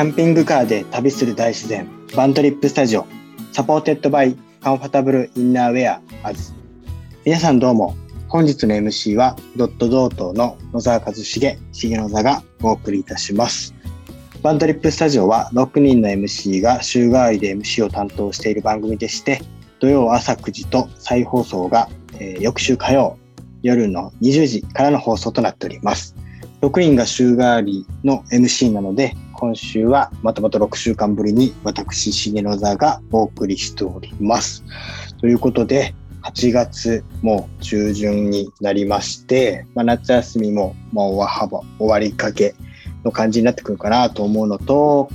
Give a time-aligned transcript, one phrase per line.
[0.00, 3.06] ャンピングカーで旅する大自然バントリップスタジオ
[3.52, 6.54] supported by comfortable innerwear アズ。
[7.26, 7.94] 皆さんどうも
[8.28, 11.22] 本日の MC はドットドートの野沢和重
[11.72, 13.74] 重野座がお送りいたします。
[14.42, 19.42] バントリップスタジオは6人の MC が週替わりで MC を担当している番組でして
[19.80, 23.18] 土曜朝9時と再放送が、えー、翌週火曜
[23.62, 26.16] 夜の20時からの放送となっております。
[26.62, 34.62] 6人が週替わりの MC なので今週はまたまた6週間ぶりに私、重野座がお送りしております。
[35.18, 35.94] ということで、
[36.24, 42.54] 8月も中旬になりまして、まあ、夏休みももう終わりかけ
[43.02, 45.08] の感じになってくるかなと思うのと、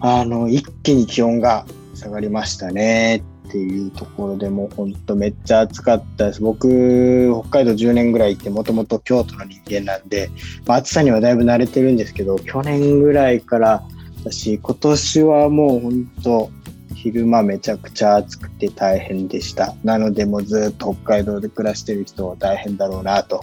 [0.00, 1.64] あの、一気に気温が
[1.94, 6.40] 下がりましたねっていうところでも本当めっちゃ暑かったです。
[6.40, 10.30] 僕、北海道10年ぐらい行ってもともと京都の人間なんで、
[10.66, 13.82] まあ、暑さにはだいぶ慣れてるんですけど、去年ぐらいから
[14.24, 16.50] 私、今年はもう本当
[16.94, 19.74] 昼間めちゃくちゃ暑くて大変でした。
[19.82, 23.42] なのでもうずっと北海道で暮らしてる人は大変だろうなと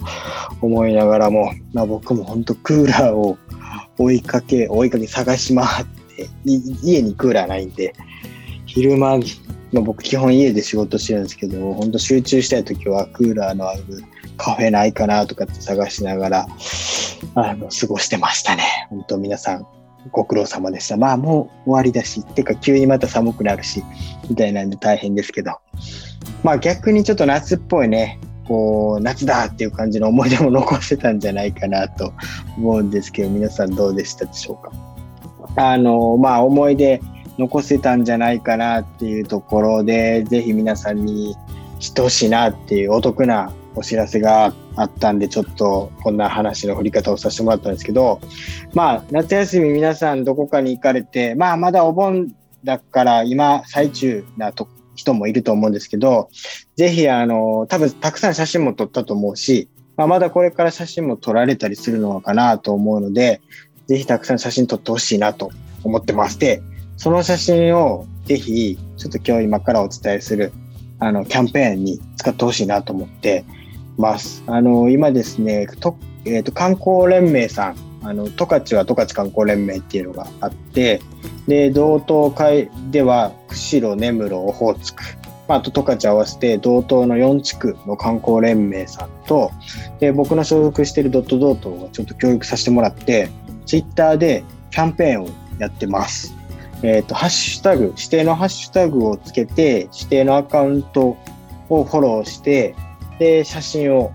[0.62, 3.38] 思いながらも、まあ、僕も本当クーラーを
[3.98, 7.94] 追いかけ、追いかけ探し回って、家にクーラーないんで、
[8.68, 9.20] 昼間
[9.74, 13.84] まあ、僕基本家で仕事してるんですけど、本当集中したい時はクーラーのある
[14.38, 16.48] カフェないかなとかって探しながら、
[17.36, 18.64] あの、過ごしてましたね。
[18.90, 19.68] 本当皆さん
[20.12, 20.96] ご苦労様でした。
[20.96, 23.84] まあもう終わりだし、っていうか急にまた寒くなるし、
[24.30, 25.52] みたいなんで大変ですけど。
[26.44, 32.14] まあ逆にちょっと夏っぽいね、こう、夏だっていう感じの思い出も残せたんじゃないかなと
[32.58, 34.72] 思うんですけど、皆さんどうでしたでしょうか？
[35.58, 37.02] あの、まあ思い出、
[37.38, 41.36] 残せたんじゃないかなっていうところで、ぜひ皆さんに
[41.80, 48.20] 知ってほしいなっていうお得なお知らせがあったんで、ちょっとこんな話の振り方をさせてもらったんですけど、
[48.74, 56.30] まあ、夏休み皆さんどこかに行かれて、まあ、まだお盆だから今最中なと人もいると思うんですけど、
[56.76, 63.42] ぜひ、あの、多分たくさん写真も撮ったと思うし、まあ、まだこれから写真も撮られたりするのかなと思うので、
[63.88, 65.52] ぜひたくさん写真撮ってほしいなと
[65.84, 66.40] 思ってます。
[66.40, 66.62] で、
[66.98, 70.52] その写真をぜひ、ちょっと今日今からお伝えする、
[71.00, 73.46] あの、キャンペーンに使ってほしいなと思って
[73.98, 74.44] ます。
[74.48, 81.02] あの、今ですね、とえっ、ー、と、観光連盟さん、あの、十勝は十勝観光連盟っていうのがあって、
[81.48, 85.04] で、道東会では、釧路、根室、オホーツク、
[85.48, 89.52] まあ、あと十勝合わせて、道東の4地区の観光連盟さんと、
[90.00, 93.30] で、僕の所属しているドットドートをちょっと協力させてもらって、
[93.66, 95.30] ツイッターでキャンペーンを
[95.60, 96.36] やってます。
[96.84, 101.18] えっ、ー、と、ハッシュタグ、指定のハッシュタグをつけて、指定のアカウント
[101.70, 102.76] をフォローして、
[103.20, 104.12] で、写真を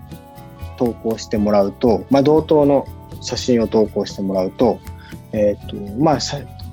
[0.77, 2.87] 投稿してもらうと、まあ、同等の
[3.21, 4.79] 写真を投稿してもらうと、
[5.33, 6.17] えっ、ー、と、まあ、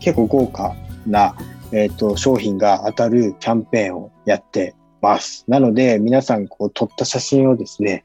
[0.01, 0.75] 結構豪華
[1.07, 1.35] な、
[1.73, 5.45] えっ、ー、と、商品が当たるキャンペーンをやってます。
[5.49, 8.05] なので、皆さん、こう、撮った写真をですね、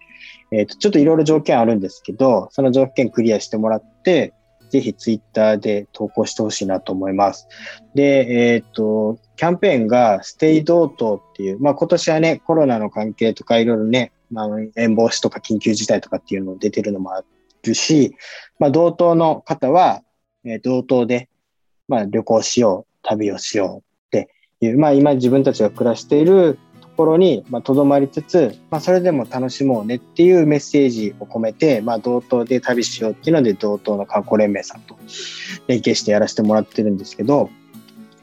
[0.51, 4.33] えっ、と、ちょっといろいろ条件あるんですけど、その条件クリアしてもらって、
[4.75, 7.47] ぜひツイッターで投稿してほしいなと思います。
[7.93, 17.23] で、えっ、と、キャンペーンがステイドートっていう、まあ今年はね、コロナの関係とかいろいろね、まあ、遠防止とか緊急事態とかっていうの出てるのもあ
[17.63, 18.15] るし、
[18.59, 20.01] まあ同等の方は、
[20.43, 21.29] えー、同等で、
[21.87, 26.59] まあ旅行しよう、旅をしようっていう、まあ今自分たちが暮らしている
[26.95, 34.97] ころにとど、まりつつ、まあ、それでも楽しもうねっていうメッセージを込めて、まあ、同等で旅しようっていうので、同等の観光連盟さんと
[35.67, 37.49] 連携してやらせてもらってるんですけど、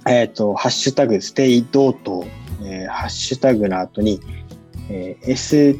[0.06, 2.24] えっ、ー、と、ハッシュタグ、ステイ同等、
[2.64, 4.20] えー、ハッシュタグの後に、
[4.90, 5.78] えー、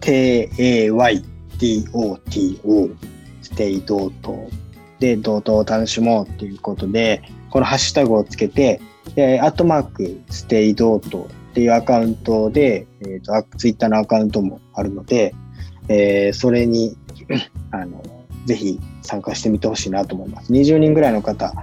[0.00, 2.96] STAYDOTO、
[3.42, 4.50] ステイ同等
[4.98, 8.80] で、同等を楽しもうっていうことで、このハッシュタグをつけて、
[9.14, 15.34] で、アットマーク、ステイ同等っていうアカウントで、えーと、ツイッターのアカウントもあるので、
[15.88, 16.98] えー、それに
[17.72, 18.04] あの
[18.44, 20.52] ぜひ参加してみてほしいなと思います。
[20.52, 21.54] 20人ぐらいの方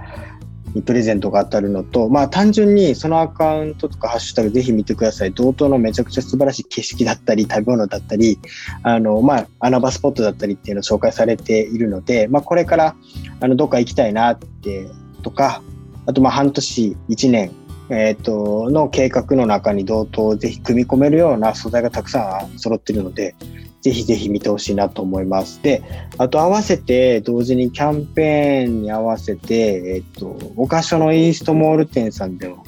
[0.74, 5.32] にプレゼントが当たるのと、まあ単純にそのアカウントとかハッシュタグぜひ見てください。
[5.32, 8.40] 同等のめちゃくちゃ素晴らしい景色だったり、食べ物だったり、
[8.82, 12.96] あの、まあ穴場スポットだったりっていうのを紹介されているので、まあこれから
[13.38, 14.88] あのどっか行きたいなって
[15.22, 15.62] とか、
[16.06, 17.52] あとまあ半年、1年、
[17.90, 23.34] えっ、ー、と、の計画の中に同等をぜひ組み込めるような素材がたくさん揃ってるので、
[23.82, 25.62] ぜひぜひ見てほしいなと思います。
[25.62, 25.82] で、
[26.16, 32.64] あと合わせて、同時にキャンペーンに合わせて、えっ、ー、と、お菓子のイーストモール店さんでも、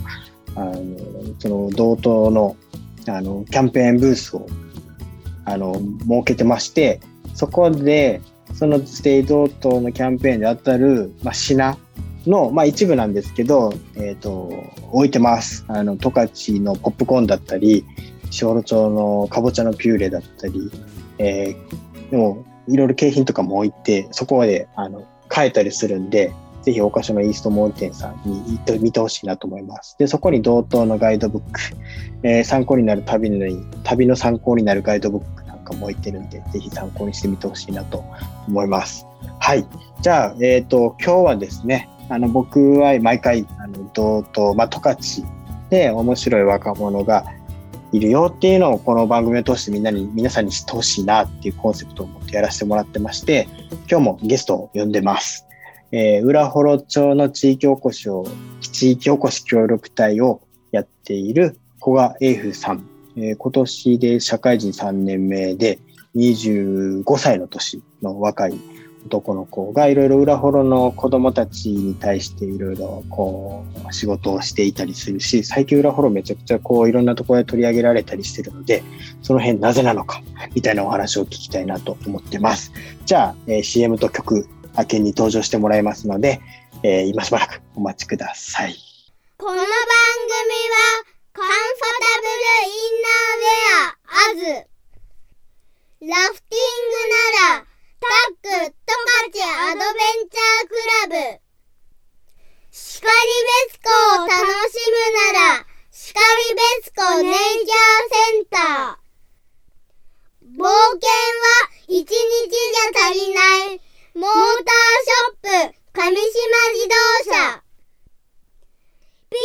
[0.55, 0.75] あの、
[1.39, 2.57] その同等の、
[3.09, 4.47] あの、キャンペーンブースを、
[5.47, 7.01] あの、設けてまして、
[7.33, 8.21] そこで、
[8.53, 11.79] そのステイ同等のキャンペーンで当たる、まあ、品
[12.27, 14.53] の、まあ、一部なんですけど、えっ、と、
[14.93, 15.65] 置いてます。
[15.69, 17.85] あの、十勝のポップコーンだったり、
[18.31, 20.71] 小幌町のかぼちゃのピューレだったり、
[21.19, 26.33] えーでも、いろいろ景品とかも置いて、そこまで、あの、買えたりするんで、
[26.63, 29.97] ぜひ、大箇所のイーストモール店さんに行ってみてほしいなと思います。
[29.99, 31.61] で、そこに同等のガイドブック、
[32.23, 33.47] えー参考になる旅の、
[33.85, 38.05] 旅の参考になるガイドブックなんかも置いてるんで、ぜひ参考にしてみてほしいなと
[38.49, 39.07] 思います。
[39.39, 39.67] はい。
[40.01, 45.27] じゃあ、えっ、と、今日はですね、あの、僕は毎回、あの、同等、まあ、十勝
[45.71, 47.25] で面白い若者が
[47.93, 53.49] いるよっていうのをこの番組を通してみんなに、皆さんに知ってほしいなっていうコンセプトを持ってやらせてもらってまして、
[53.91, 55.47] 今日もゲストを呼んでます。
[55.93, 58.27] えー、浦幌町の地域おこしを、
[58.61, 60.43] 地域おこし協力隊を
[60.73, 62.89] やっている古賀英風さん。
[63.17, 65.79] えー今年で社会人3年目で
[66.17, 68.55] 25歳の年の若い
[69.07, 78.83] 男の子がいろいろ裏幌の子供たちに対していろいろこう仕事をしていたりするし、最近裏幌めちゃくちゃこういろんなところで取り上げられたりしてるので、
[79.23, 80.23] その辺なぜなのか
[80.55, 82.73] みたいなお話を聞きたいなと思ってます。
[83.05, 86.41] じゃあ、えー CM と曲明けに登場してもらいますので、
[86.83, 88.75] えー今しばらくお待ちください。
[89.39, 89.75] この番組は、
[91.33, 91.53] カンファ
[92.01, 94.77] タブルインナーウェア、アズ。
[96.01, 97.66] ラフティングなら、
[98.01, 100.77] タック、トカチアドベンチャーク
[101.11, 101.41] ラブ。
[102.71, 103.89] シカリベスコ
[104.23, 104.37] を楽
[104.71, 109.07] しむなら、シカリベスコネイチャーセンター。
[110.57, 113.41] 冒険は一日じゃ足りな
[113.75, 113.81] い。
[114.15, 116.17] モーターショップ、上島
[116.73, 116.95] 自動
[117.33, 117.63] 車。
[119.29, 119.41] PR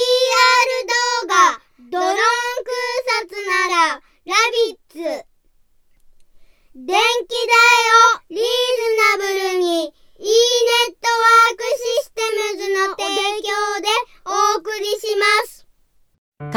[0.87, 2.15] 動画、ドローン
[2.63, 4.35] 空撮なら、ラ
[4.67, 5.25] ビッツ。
[6.73, 7.65] 電気代
[8.07, 8.47] をリーズ
[8.95, 9.23] ナブ
[9.55, 10.31] ルに、e ネ
[10.87, 13.03] ットワークシステムズの提
[13.41, 13.51] 供
[13.81, 13.87] で
[14.23, 15.67] お送りします。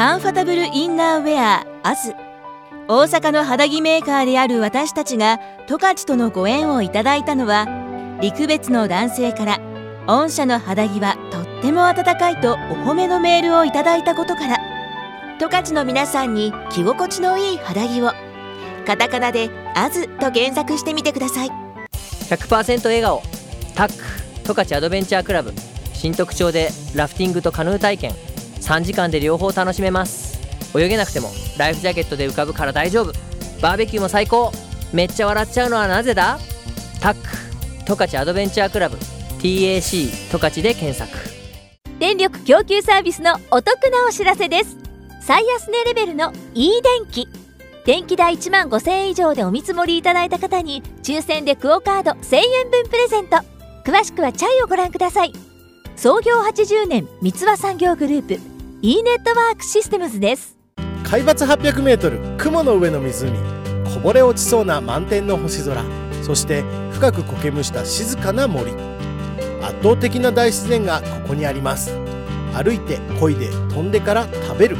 [0.05, 2.13] カンファタブルインナーウェアアズ。
[2.87, 7.65] 大阪の肌着メーカーである私たちが十勝とのご縁をいただいたのは
[8.21, 9.59] 陸別の男性から
[10.05, 12.55] 御社の肌着はとっても暖かいとお
[12.85, 14.57] 褒めのメールをいただいたことから。
[15.39, 18.11] 十勝の皆さんに着心地のいい肌着を。
[18.85, 21.49] カタカナで「アズと検索してみてください。
[22.29, 23.23] 100%笑顔。
[23.73, 23.93] タック。
[24.43, 25.51] 十勝アドベンチャークラブ。
[25.95, 28.24] 新特徴でラフティングとカヌー体験。
[28.65, 30.39] 3時間で両方楽しめます。
[30.75, 33.13] 泳げなくてもライフジャケットで浮かぶから大丈夫
[33.61, 34.51] バーベキューも最高
[34.91, 36.39] めっちゃ笑っちゃうのはなぜだ？
[36.99, 37.19] タック。
[37.85, 38.97] 十勝アドベンチャークラブ。
[39.39, 41.11] TAC 十勝で検索。
[41.99, 44.75] 電力供給サービスのお得なお知らせです。
[45.21, 47.27] 最安値レベルの e 電気。
[47.85, 53.37] 電気代1万5000円以上でお見積もりいただいた方に抽選でクオカード1000円分プレゼント。
[53.85, 55.33] 詳しくはチャイをご覧ください。
[55.95, 58.54] 創業80年三ツ輪産業グループ。
[58.81, 60.57] E ネットワークシステムズです。
[61.03, 63.31] 海抜 800m 雲の上の湖。
[63.93, 65.81] こぼれ落ちそうな満天の星空。
[66.21, 68.71] そして深く苔むした静かな森。
[69.61, 71.97] 圧倒的な大自然がここにあります。
[72.53, 74.77] 歩いて漕いで飛んでから食べる。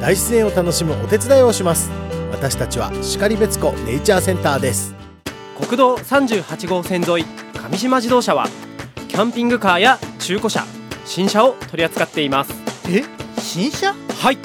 [0.00, 1.90] 大自然を楽しむお手伝いをします。
[2.30, 4.94] 私たちは然別湖ネイチャーセンターです。
[5.56, 8.46] 国道38号線沿い上島自動車は
[9.08, 10.64] キャンピングカーや中古車
[11.04, 12.52] 新車を取り扱っています。
[12.88, 13.13] え？
[13.44, 13.92] 新車？
[13.92, 14.38] はい。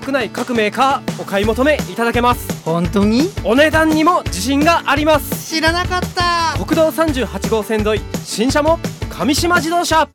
[0.00, 2.62] 国内各メーカーお買い求めいただけます。
[2.64, 3.30] 本当に？
[3.44, 5.54] お値段にも自信があります。
[5.54, 6.58] 知らなかった。
[6.58, 10.08] 国道38号線沿い新車も上島自動車。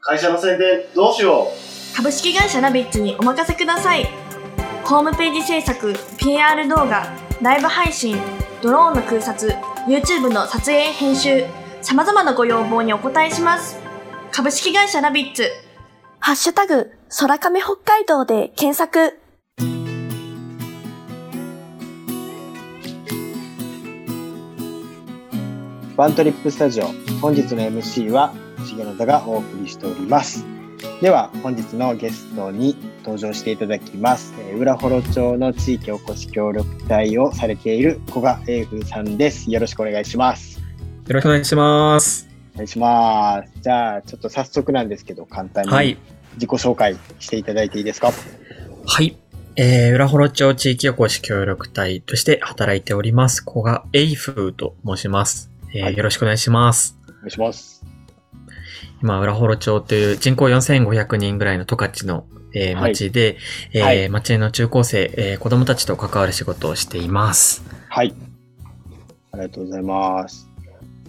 [0.00, 1.46] 会社の宣伝どうしよ
[1.96, 4.06] 株式会社ナビッツにお任せください。
[4.84, 7.06] ホームページ制作 PR 動画
[7.40, 8.18] ライブ配信
[8.60, 9.54] ドローンの空撮
[9.86, 11.46] YouTube の撮影編集
[11.80, 13.78] さまざまなご要望にお答えします。
[14.32, 15.48] 株式会社ナビッツ
[16.24, 19.18] ハッシュタグ空亀北海道で検索
[25.96, 26.84] ワントリップスタジオ、
[27.20, 28.32] 本日の MC は
[28.68, 30.46] 重野座がお送りしております。
[31.00, 34.32] では、本日のゲストに登場していただきます。
[34.38, 39.50] えー浦幌町の地域おこし協力隊をされている古賀英風さんです。
[39.50, 40.60] よろしくお願いします。
[40.60, 42.31] よろしくお願いします。
[42.54, 43.52] お願いします。
[43.62, 45.96] じゃあ、ちょっと早速なんですけど、簡単にはい。
[46.34, 48.10] 自己紹介していただいていいですか？
[48.86, 49.16] はい。
[49.56, 53.42] えー、浦幌町地域おこし協力隊として働いております。
[53.44, 55.50] 古賀エイフーと申します。
[55.74, 56.96] えーはいよろしくお願いします。
[57.08, 57.84] お願いします。
[59.02, 63.36] 今、浦幌町という人口4500人ぐらいの十勝の、えーはい町で、
[63.72, 67.62] えーはい町の中高生、えー子供たちと関わる仕事をしています。
[67.90, 68.14] はい。
[69.32, 70.48] ありがとうございます。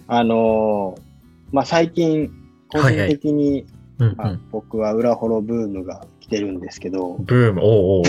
[0.06, 1.03] あのー
[1.52, 2.30] まあ、最近、
[2.68, 3.66] 個人的に
[3.98, 8.04] うんまあ、僕は裏ホロブームが来てるんですけど、ブーム、おうおうおう。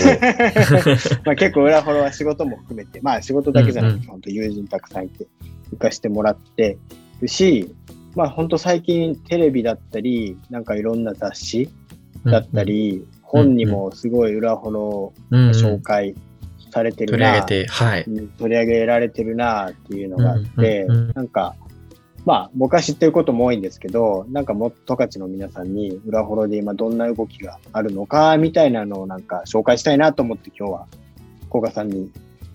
[1.24, 4.10] まあ結構裏ホロは仕事も含めて、まあ仕事だけじゃなくて、うんうん。
[4.10, 5.26] 本当友人たくさんいて、
[5.70, 6.78] 行かしてもらって
[7.20, 7.72] るし、
[8.16, 11.68] まあ本当最近テレビだったり、なんかいろんな雑誌
[12.24, 15.50] だったり、本にもすごい裏ホロうんうん。
[15.50, 16.16] 紹介
[16.72, 18.04] されてるな、取り上げて、はい。
[18.08, 21.12] うん取り上げられてるなっていうのがあって、うんうんうん。
[21.14, 21.54] なんか、
[22.26, 30.86] まあ僕は知ってることも多いんですけど、なんかもっと十勝の皆さんに裏ホロで今どんな動きがあるのかみたいなのをなんか紹介したいなと思って今日は
[31.50, 32.10] 古賀さんに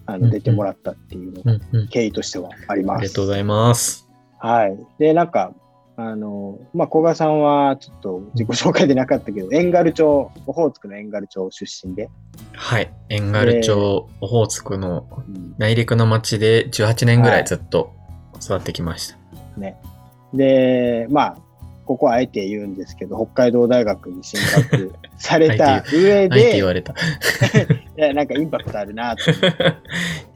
[0.06, 2.98] あの出てもらったっていうの経緯としてはあります。
[3.00, 4.10] ありがとうございます。
[4.40, 4.78] はい。
[5.00, 5.54] で、なんか、
[5.96, 12.10] あの、まあ、古賀さんはちょっと自己紹介でなかったけど、遠軽町、オホーツクの遠軽町出身で、
[12.54, 12.92] はい。
[13.10, 17.94] 遠軽町、オホーツクのうん内陸の町で18年ぐらいずっと
[18.42, 19.21] 育ってきました。
[19.58, 19.77] ね。
[20.34, 21.38] で、まあ、
[21.86, 26.93] ここはあえて言うんですけど、北海道大学に進学された上あえてで、言われた。
[27.98, 29.75] いやなんかインパクトあるなと思って。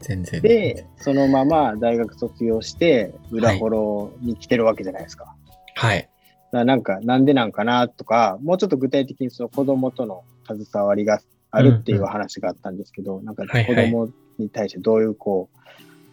[0.00, 0.42] 全然。
[0.42, 5.34] で、そのまま大学卒業して、裏ホロに来てるわけじゃないですか。
[5.76, 6.00] はい。
[6.00, 6.10] だか
[6.58, 11.20] らなんか、なんでなんかなとか、もうちょっと具体的にその子供との携わりが
[11.50, 15.58] あるっていう話があったんですけど、なんかはいはい子供に対してどういうこう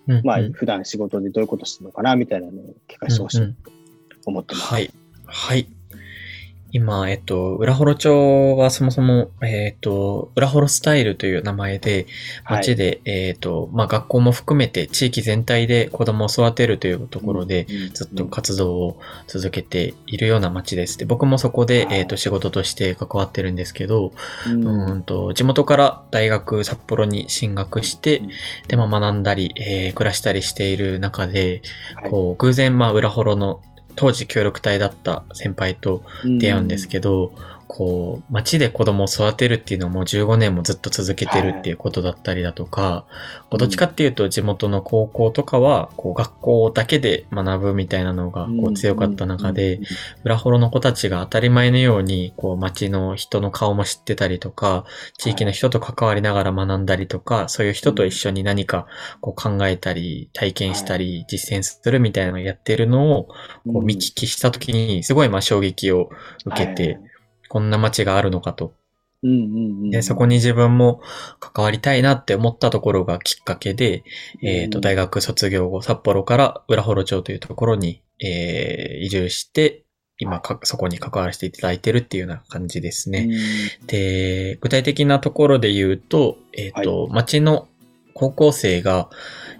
[0.07, 3.71] んう、まあうん普段仕事でどういうことしてるのかなみたいなのを聞かせてほしいと
[4.25, 4.65] 思ってます。
[4.67, 4.91] はい。
[5.25, 5.67] はい。
[6.73, 12.07] 今、えっと、裏幌町はそもそも、えっと、裏幌スタイルという名前で、
[12.43, 12.57] はい。
[12.57, 20.97] 町で、えっと、まあ、学校も含めて地域全体で子供を育てるというところで、ずっと活動を続けているような町です。
[20.97, 21.99] で、僕もそこで、はい。
[21.99, 24.11] えっと、仕事として関わってるんですけど、
[24.47, 24.63] うん。
[24.65, 28.23] うーんと、地元から大学札幌に進学して、
[28.67, 31.61] で、まあ、学んだり、えー暮らしたりしている中で、
[32.01, 32.09] はい。
[32.09, 33.61] こう、偶然、まあ、裏幌の
[33.95, 37.33] 当時協力隊だった先輩と出会うんですけど、
[37.75, 43.07] こう、街で子供を育てるっていうのをもう15年もずっと続けてるっていうことだったりだとか、
[43.49, 49.79] こうどっちかっていうと地元の高校とかは、こう、学校だけで学ぶみたいなのが、こう、強かった中で、
[50.23, 54.85] 裏幌の子たちが当たり前のように、こう、街の人の顔も知ってたりとか、
[55.17, 58.85] 地域の人と関わりながら学んだりとか、そういう人と一緒に何か
[59.19, 63.29] こう考えたり、体験したり、実践するみたいなのをやってるのを、
[63.65, 66.11] こう見聞きしたときに、すごいまあ衝撃を
[66.45, 66.99] 受けて、
[67.53, 68.73] こんな街があるのかと。
[69.21, 69.39] うんうんう
[69.85, 71.01] んで、そこに自分も
[71.39, 74.03] 関わりたいなって思ったところがきっかけで、
[74.41, 79.83] えっ、と、大学卒業後、札幌から浦幌町というところに、えー移住して、
[80.17, 83.29] 今か、そこに関わらせていただいてるっていうような感じですね。
[83.85, 87.67] で、具体的なところで言うと、えっ、と、町の
[88.15, 89.11] 高校生が、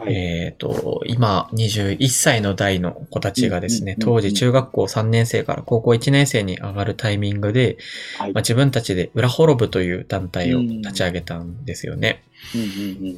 [0.08, 7.78] えっ、と、今、21歳の代の子たちがですね、うんうんうんうん当時中学校3年生から高校1年生に上がるタイミングで、
[8.20, 12.24] まあ、自分たちで裏滅ぶという団体を立ち上げたんですよね。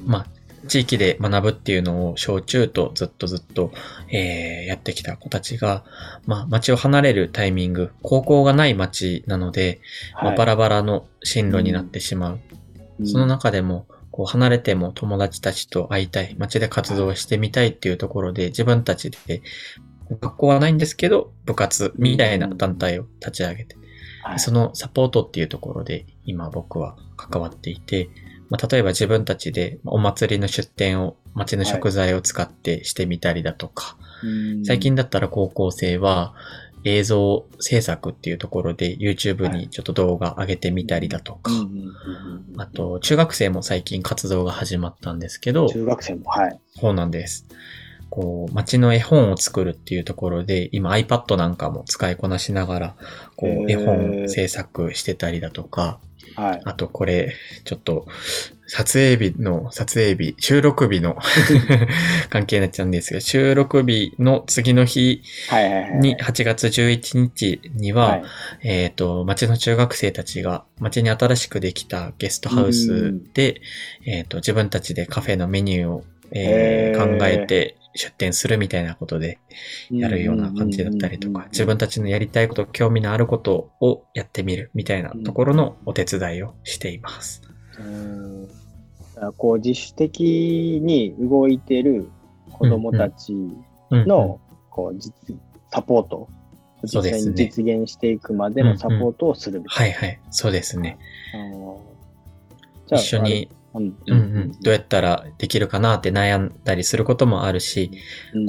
[0.06, 0.28] まあ、
[0.68, 3.72] 地域で学ぶっていうのを小中とずっとずっと、
[4.10, 5.84] えーやってきた子たちが、
[6.26, 9.80] まあ、町を離れるタイミング、高校がない町なので、
[10.16, 10.38] まあ、はい。
[10.38, 12.40] バラバラの進路になってしまう。
[13.06, 13.86] その中でも、
[14.16, 19.42] こう離れても友達たちと会いたい、街で活動してみたいっていうところで、自分たちで、
[20.22, 23.76] 学校はないんですけど、部活みたいな団体を立ち上げて、
[24.38, 28.10] そのサポートっていうところで今僕は関わっていて、
[28.50, 33.98] まあ、例えば自分たちでお祭りの出店を街の食材を使ってしてみたりだとか、
[34.66, 36.34] 最近だったら高校生は
[36.86, 41.52] 映像制作っていうところで YouTube にちょっと動画上げてみたりだとか、
[42.58, 46.60] あと中学生も最近活動が始まったんですけど、中学生も、はい。
[46.80, 47.46] そうなんです。
[48.10, 52.96] こう、街の絵本を作るっていうところで、今 iPad なんかも使いこなしながら、
[53.36, 56.00] こう、絵本制作してたりだとか、
[56.36, 56.62] はい。
[56.64, 58.06] あとこれ、ちょっと、
[58.68, 61.18] 撮影日の、撮影日、収録日の
[62.30, 65.22] 関係になっちゃうんですが、収録日の次の日。
[66.00, 68.24] に、8月11日には、はい
[68.64, 73.62] えっ、と、町の中学生たちが、町に新しくできたゲストハウスで、
[74.06, 79.40] えっ、と、自分たちでカフェのメニューを、えー考えて出店するみたいなことで
[79.90, 87.42] やるような感じだったりとか、自分たちのやりたいこと、興味のあることをやってみるみたいなところのお手伝いをしています。
[87.80, 88.50] うん。
[89.38, 92.10] こう自主的に動いてる
[92.52, 93.34] 子供たち
[93.92, 95.14] の、こう実
[95.72, 96.30] サポート、
[96.84, 100.98] 実際に実現していくまでのサポートをするみたいはいはい、そうですね。
[102.90, 102.98] な。
[102.98, 107.92] 一緒に、うんうんうん、どうやったらできるかなって悩んだりすることもあるし、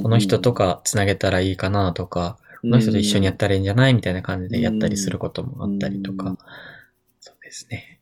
[0.01, 6.37] この人とかつなげたらいいかなとか、この人と一緒にやったらいいんじゃないみたいな感じでやったりすることもあったりとか、
[7.19, 7.99] そうですね。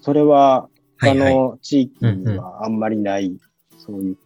[0.00, 0.68] それは、
[1.00, 3.36] 他の地域にはあんまりない、
[3.78, 4.16] そういう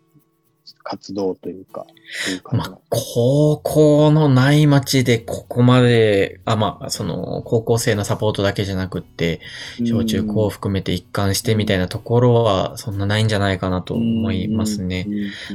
[0.88, 1.84] 活動というか、
[2.24, 2.80] そういう感じなの。
[2.90, 9.40] 高校のない町でここまで、あ、まあ、その、高校生のサポートだけじゃなくって、
[9.84, 15.08] 小中高を含めて一貫してみたいなところは、そんなないんじゃないかなと思いますね。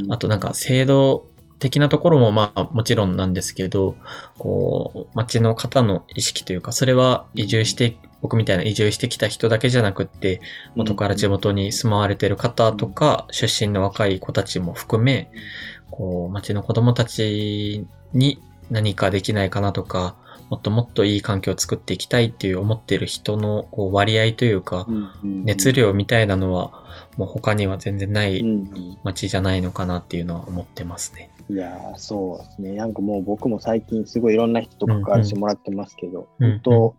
[0.10, 1.26] あとなんか制度
[1.60, 3.96] 的なところもまあもちろんなんですけど、
[4.38, 10.42] こう、町の方の意識というか、それは移住して、僕みたいな移住してきた人だけじゃなくって、
[10.76, 15.32] 元から地元に住まわれてる方とか、出身の若い子たちも含め、
[15.90, 20.16] こう、町の子供たちに何かできないかなとか、
[20.50, 24.86] もっともっといい環境を作っていきたいっていう思ってる人のこう割合というか、
[25.24, 26.84] 熱量みたいなのは、
[27.18, 28.44] もう他には全然ない
[29.04, 31.32] 街じゃないのかなっていうのは思ってますね。
[31.50, 32.74] いやー、そうですね。
[32.74, 36.96] なんかもう僕も最近すごいいろんな人と関わらせてもらってますけど、うんうん本当、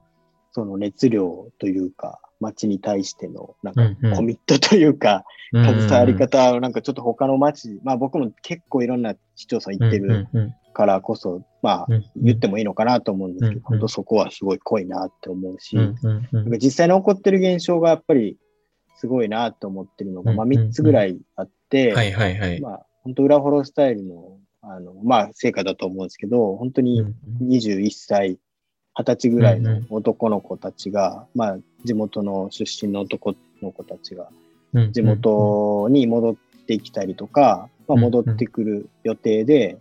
[0.52, 10.26] その熱量というか、街に対してのなんかコミットというか、うん携わり方をなんかちょっと他の街、まあ僕も結構いろんな市町村行ってる
[10.72, 15.76] からこそ、まあ言ってもいいのかなと思うんですけど、本当そこはすごい濃いなって思うし、
[16.58, 18.38] 実際に起こってる現象がやっぱり
[18.96, 22.60] すごいなと思ってるのが、まあ3つぐらいあって、はいはいはい。
[22.62, 27.04] まあ本当裏フォロースタイルの、あの、まあ成果だと思うんですけど、本当に
[27.42, 28.38] 21歳、
[28.96, 36.34] 20歳ぐらいの男の子たちが、まあ地元の出身の男の子たちが、うん地元に戻っ
[36.66, 39.76] てきたりとか、まあ、戻ってくる予定で、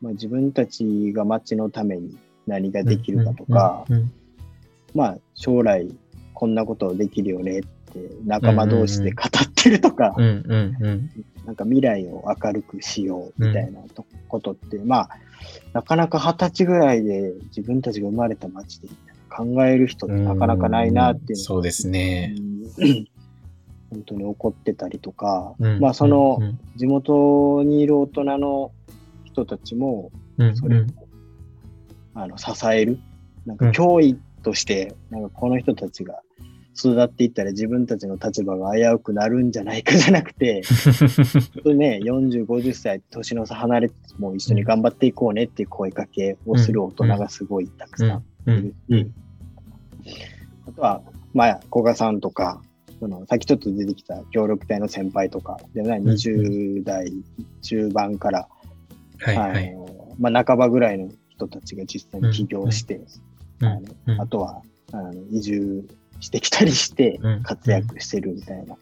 [0.00, 2.16] まあ、自分たちが街のために
[2.46, 4.12] 何ができるかとか、うんうん。
[4.94, 5.88] まあ将来
[6.34, 7.68] こんなことできるよねって
[8.24, 11.10] 仲間同士で語ってるとか、うんうんうん。
[11.44, 15.10] なんか未来を明るくしようみたいなとことって、まあ
[15.72, 18.88] なかなか二十歳ぐらいで自分たちが生まれた街で
[19.30, 22.34] 考える人ってなかなかないなっていうのがそうですね。
[23.90, 25.80] 本当に怒ってたりとか、うん。
[25.80, 26.58] まあそのうん。
[26.76, 28.72] 地元にいる大人の
[29.24, 30.56] 人たちもうん。
[30.56, 30.84] それを
[32.14, 32.98] あの支える、
[33.46, 36.20] なんか脅威として、なんかこの人たちが
[36.76, 40.62] 育っていったら自分たちの立場が危うくなるんじゃないかじゃなくて、
[41.74, 48.74] ね、40、50歳、年の差離れても一緒に頑張っていこうねっていう声かけをする大人がすごいたくさんいる。
[48.88, 49.10] し、
[50.66, 51.02] あとは、
[51.34, 52.62] まあ、古賀さんとか、
[53.00, 57.12] そのさっきちょっと出てきた協力隊の先輩とか、でね、20代
[57.60, 58.48] 中盤から、
[59.18, 59.70] はいはい。
[59.70, 63.00] あのまあ、半ばぐらいの人たちが実際に起業して、
[63.60, 65.84] あのあとはあの移住
[66.22, 68.78] してきたりして活躍してるみたいな、うん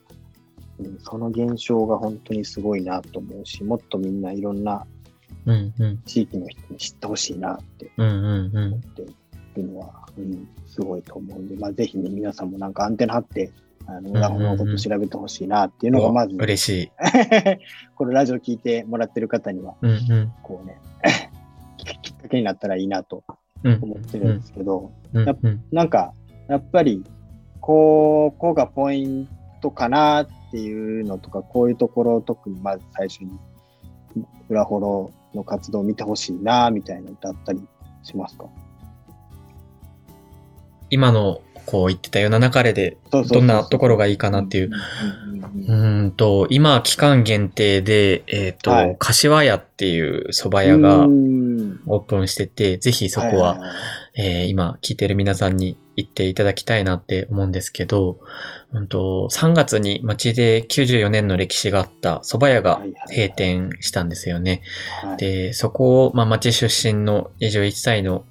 [1.03, 4.87] その現象が本当にすごいなと思うし、もっとみんないろんな
[5.47, 5.75] うん。
[5.79, 6.03] うん。
[6.05, 8.11] 地域の人に知ってほしいなってうんう
[8.51, 9.61] んうん。
[9.61, 13.51] いうのは、うん、すごいと思うんで、まあ、ぜひね、皆さんもなんかアンテナ張って、
[13.87, 16.93] あの、んうん裏方のこと調べてほしいなっていうのがまず、嬉しい。
[17.97, 20.33] このラジオ聞いてもらってる方には、うんうん。
[20.43, 20.79] こうね、
[22.03, 23.25] きっかけになったらいいなと
[23.65, 23.79] うん。
[23.83, 25.39] 思ってるんですけど、うんやっ
[25.73, 26.15] なんか、
[26.49, 27.03] やっぱり、
[27.61, 29.29] ここがポイン
[29.61, 33.31] トかなっていうのとか、こういうところを特にまず最初に、
[34.49, 37.61] 裏フォローの活動を見てほしいな、みたいなのってあったり
[38.03, 38.47] しますか？
[40.89, 44.71] 今のこう言ってたような流れで、どんなところがいいかなっていう。
[44.73, 48.97] うーんと、今、期間限定で、えっ、と、はい。
[48.99, 51.07] 柏屋っていう蕎麦屋が
[51.87, 53.61] オープンしてて、ぜひそこは、
[54.15, 58.19] えー今聞いてる皆さんに行っていただきたいなって思うんですけど、
[58.73, 64.63] うんと、3月に町で94年の歴史があった蕎麦屋が閉店したんですよね。
[65.19, 68.25] で、そこを、まあ、町出身の21歳の、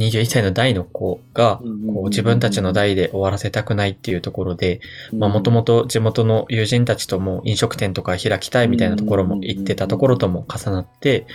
[0.00, 4.80] 21歳の代の子が、こう自分たちの代で終わらせたくないっていうところで、
[5.12, 11.26] まあもともと地元の友人たちとも飲食店とか開きたいみたいなところも行ってたところとも重なって、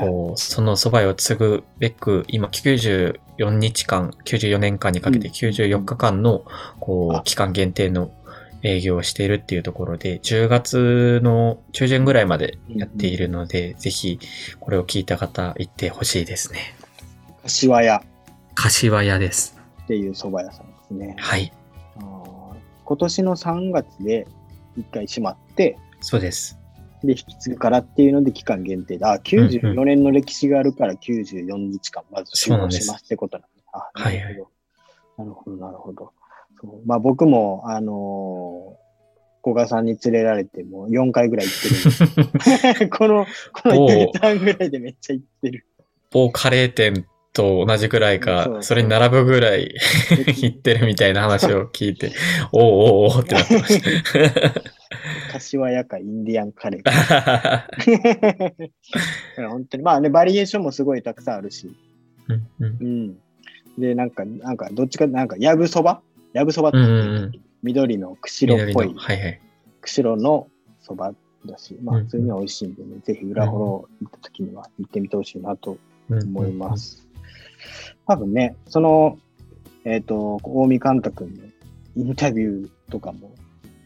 [0.00, 6.44] こうその蕎麦屋を継ぐべく、今94日間、94年間にかけて94日間の、
[6.80, 8.10] こう、期間限定の
[8.62, 14.18] 営業をしているっていうところで、10月の中旬ぐらいまでやっているので、ぜひ
[14.58, 16.74] これを聞いた方行ってほしいですね。
[17.48, 18.02] 柏屋
[18.54, 19.58] 柏屋です。
[19.84, 21.16] っていう蕎麦屋さんですね。
[21.18, 21.50] はい。
[21.96, 24.26] あー今年の3月で
[24.76, 26.58] 一回閉まって、そうです。
[27.02, 33.64] で、引き継ぐからっていうので期間限定で、あ、94年の歴史があるから94日間まず収納しますってことなんです。
[33.72, 34.50] あ、なる
[35.16, 35.24] ほど。
[35.24, 36.12] なるほど、なるほど。
[36.60, 38.88] そうまあ僕も、あのー
[39.42, 41.52] 古賀さんに連れられてもう4回ぐらい行
[42.66, 42.90] ってる。
[42.90, 45.66] この、この1ヶ月半ぐらいでめっちゃ行ってる。
[46.10, 47.06] 某カレー店
[47.38, 49.72] と同じくらいか、それに並ぶぐらい
[50.42, 52.10] 行ってるみたいな話を聞いて、
[52.50, 54.62] おうおうおうってなってました。
[55.32, 57.68] 柏屋かインディアンカレー か。
[59.48, 61.70] 本当に、まあね、バリエーションもすごいたくさんあるし。
[62.28, 63.16] うんうんうん。
[63.80, 66.02] で、なんか、なんか、どっちか、なんか、やぶそば？
[66.32, 69.40] やぶそばってうんうんうん緑の釧路っぽいはいはい。
[69.80, 70.48] 釧路の
[70.80, 71.12] そば
[71.46, 75.76] だし、まあ、うん普通には美味しいんでね、ぜひ裏幌行った時には行ってみてほしいなと
[76.08, 77.07] 思います。
[78.06, 79.18] 多分ね、その、
[79.84, 81.30] えっ、と、近江監督の
[81.96, 83.34] インタビューとかも、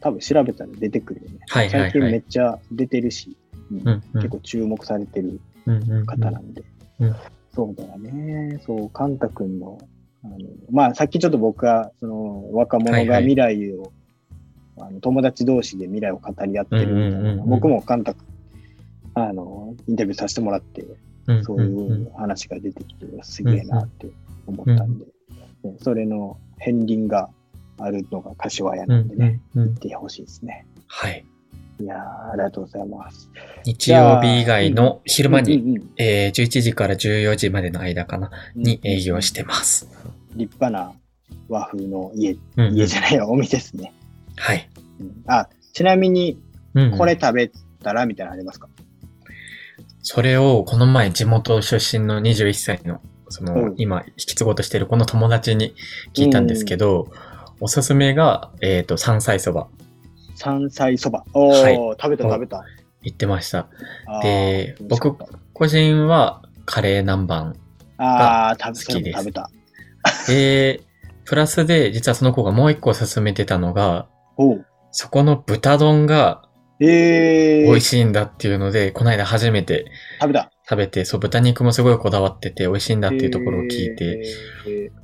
[0.01, 1.39] 多分調べたら出てくるよね。
[1.49, 1.91] はいはいはい。
[1.91, 3.37] 最近めっちゃ出てるし、
[3.71, 3.79] うん。
[3.79, 4.23] うんうん。
[4.23, 6.07] 結構注目されてるうんうんうん。
[6.07, 6.65] 方なんで。
[7.01, 7.17] うん。
[7.55, 8.61] そうだよね。
[8.67, 9.79] そう、カンタ君の、
[10.25, 10.39] あの、
[10.71, 13.07] まあ、さっきちょっと僕が、その、若者はいはい。
[13.07, 13.93] が未来を、
[14.79, 17.49] あの友達同士で未来を語り合ってるみたいな、うんうんうんうん。
[17.49, 18.27] 僕もカンタ君、
[19.15, 20.97] あの、インタビューさせてもらって、うん
[21.45, 24.09] そういう話が出てきて、すげえなって
[24.47, 25.11] 思ったんで、ね
[25.81, 27.29] それの片鱗が
[27.79, 30.67] あるのが柏屋うなんんでね、うんうん行ってほしいですね。
[30.89, 31.25] はい。
[31.81, 31.99] いやー、
[32.33, 33.31] ありがとうございます。
[33.65, 39.89] 日曜日以外の昼間うんに、うんうんえー11時から14時までの間かな、に営業してます。
[40.35, 40.93] 立派な
[41.49, 43.93] 和風の家、うんうん家じゃないよ、お店ですね。
[44.37, 44.69] はい。
[45.01, 46.39] うんあ、ちなみに、
[46.75, 47.51] うんうんこれ食べ
[47.83, 48.69] たらみたいなのありますか、
[50.03, 55.75] それをこの前地元出身の21歳の、その、うん今引き継ごうとしてるこの友達に
[56.13, 57.11] 聞いたんですけど、
[57.61, 59.69] おすすめが、えっ、と、山菜そば
[60.35, 61.25] 山菜そば。
[61.33, 62.65] おー、はい食べた食べた。
[63.03, 63.69] 言ってました。
[64.23, 65.17] で、僕
[65.53, 67.55] 個人はカレー南蛮。
[67.99, 69.51] あー、食べ好きです食べた。
[70.27, 70.81] で、
[71.25, 74.09] プラスで、実はその子がもう一個勧めてたのが、
[74.91, 76.42] そこの豚丼が
[76.85, 79.87] えー、美味しいんだっていうので、この間初めて
[80.21, 80.51] 食べた。
[80.69, 84.23] 食べて、そう、豚肉もすごいこだわってて美味しいんだっていうところを聞いて、
[84.69, 85.03] えー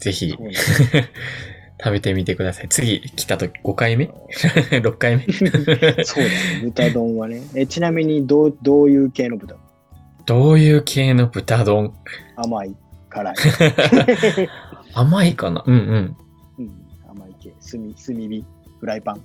[0.00, 0.32] ぜひ
[1.82, 2.68] 食べてみてください。
[2.70, 5.24] 次来た時5回目 ?6 回目？
[6.04, 7.42] そうだね、豚丼はね。
[7.54, 9.56] えちなみにどう、どういう系の豚？
[10.24, 11.92] どういう系の豚丼？
[12.36, 12.74] 甘い、
[13.10, 13.34] 辛い。
[14.94, 15.64] 甘いかな？
[15.66, 16.16] うんうん。
[16.58, 16.70] うん、
[17.10, 17.50] 甘い系。
[17.70, 18.44] 炭、炭火、
[18.80, 19.22] フライパン？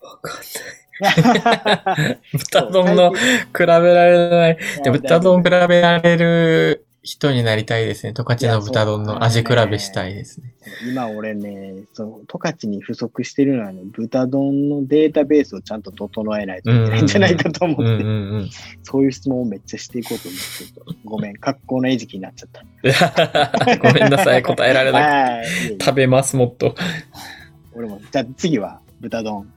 [0.00, 2.18] わかんない。
[2.32, 3.18] 豚丼の比
[3.58, 3.78] べら
[4.10, 4.58] れない。
[4.84, 8.12] で豚丼比べられる人になりたいですね。
[8.12, 10.54] 十勝の豚丼の味比べしたいですね。
[10.86, 18.50] 今俺ね、その十勝に不足してるのはね、豚丼のデータベースをちゃんごえないといけないんじゃないかと思って、うんうんうん。
[18.82, 23.78] そういう質問をめっちゃしていこうと思ってごめん、格好の餌食になっちゃった。
[23.80, 25.84] ごめんなさい、答えられなはいくて。
[25.84, 26.74] 食べます、もっと。
[27.72, 29.50] 俺も、じゃあ次は豚丼、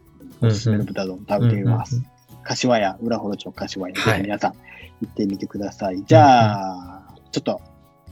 [0.47, 2.01] おすすめの豚丼食べてみます。
[2.43, 4.53] 柏屋、浦幌町柏屋、ぜはいひ皆さん
[5.01, 6.03] 行ってみてください。
[6.06, 7.62] じゃあ、ちょっと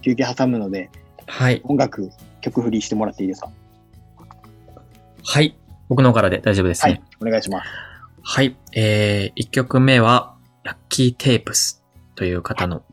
[0.02, 0.90] 休憩挟むので、
[1.28, 1.62] はい。
[1.66, 2.10] 音楽、
[2.42, 3.50] 曲振りしてもらっていいですか？
[5.24, 5.56] はい。
[5.90, 6.92] 僕の方からで大丈夫ですね。
[6.94, 7.70] はい、お願いします。
[8.24, 8.56] はい。
[8.74, 11.84] えー、1曲目は、ラッキーテープス
[12.16, 12.84] という方の、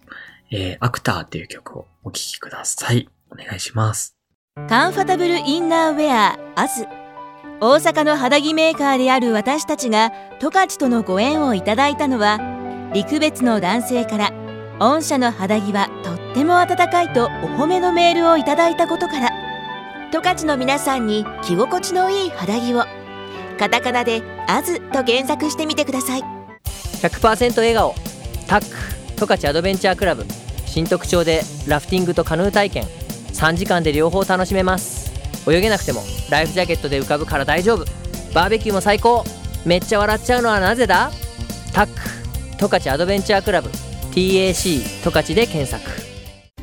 [0.51, 3.09] えー、アクターっていう曲をお聴きください。
[3.31, 4.17] お願いします。
[4.69, 6.87] カンファタブルインナーウェアアズ
[7.61, 12.39] 大阪の肌着メーカーである私たちが十勝とのご縁をいただいたのは
[12.95, 14.33] 陸別の男性から
[14.79, 19.31] 御社の肌着はとっても暖かいとお褒めのメールをいただいたことから。
[20.11, 22.85] 十勝の皆さんに着心地のいい肌着を。
[23.59, 26.23] カタカナで「アズと検索してみてください。
[27.03, 27.95] 100%笑顔。
[28.47, 28.67] タック。
[29.17, 30.25] 十勝アドベンチャークラブ。
[30.65, 32.85] 新特徴でラフティングとカヌー体験。
[33.33, 34.98] 3時間で両方楽しめます。
[35.53, 37.85] 泳げなくてもライフジャケットで浮かぶから大丈夫。
[38.35, 39.25] バーベキューも最高。
[39.65, 41.11] めっちゃ笑っちゃうのはなぜだ？
[41.73, 41.93] タック。
[42.59, 43.71] 十勝アドベンチャークラブ。
[44.13, 45.83] TAC 十勝で検索。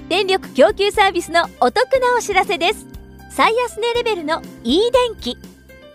[0.10, 2.86] 電力供給サービスのお得なお知らせです。
[3.32, 5.38] 最安値レベルの e 電気。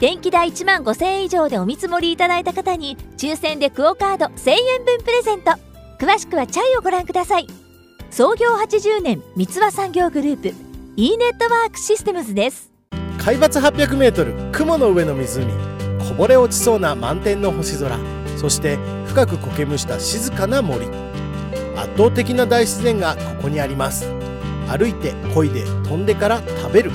[0.01, 5.53] 電気代1万5000円以上でお見積もりいただいた方に抽選でクオカード1000円分プレゼント。
[5.99, 7.47] 詳しくはチャイをご覧ください。
[8.11, 10.55] 創業80年三和産業グループ。
[10.97, 12.70] e ネットワークシステムズです。
[13.23, 15.45] 海抜 800m 雲の上の湖。
[16.09, 17.99] こぼれ落ちそうな満天の星空。
[18.39, 20.87] そして深く苔むした静かな森。
[21.77, 24.07] 圧倒的な大自然がここにあります。
[24.69, 26.91] 歩いて漕いで飛んでから食べる。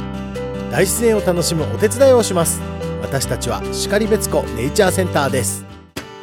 [0.72, 2.60] 大自然を楽しむお手伝いをします。
[3.04, 5.64] 私たちは然別湖ネイチャーセンターです。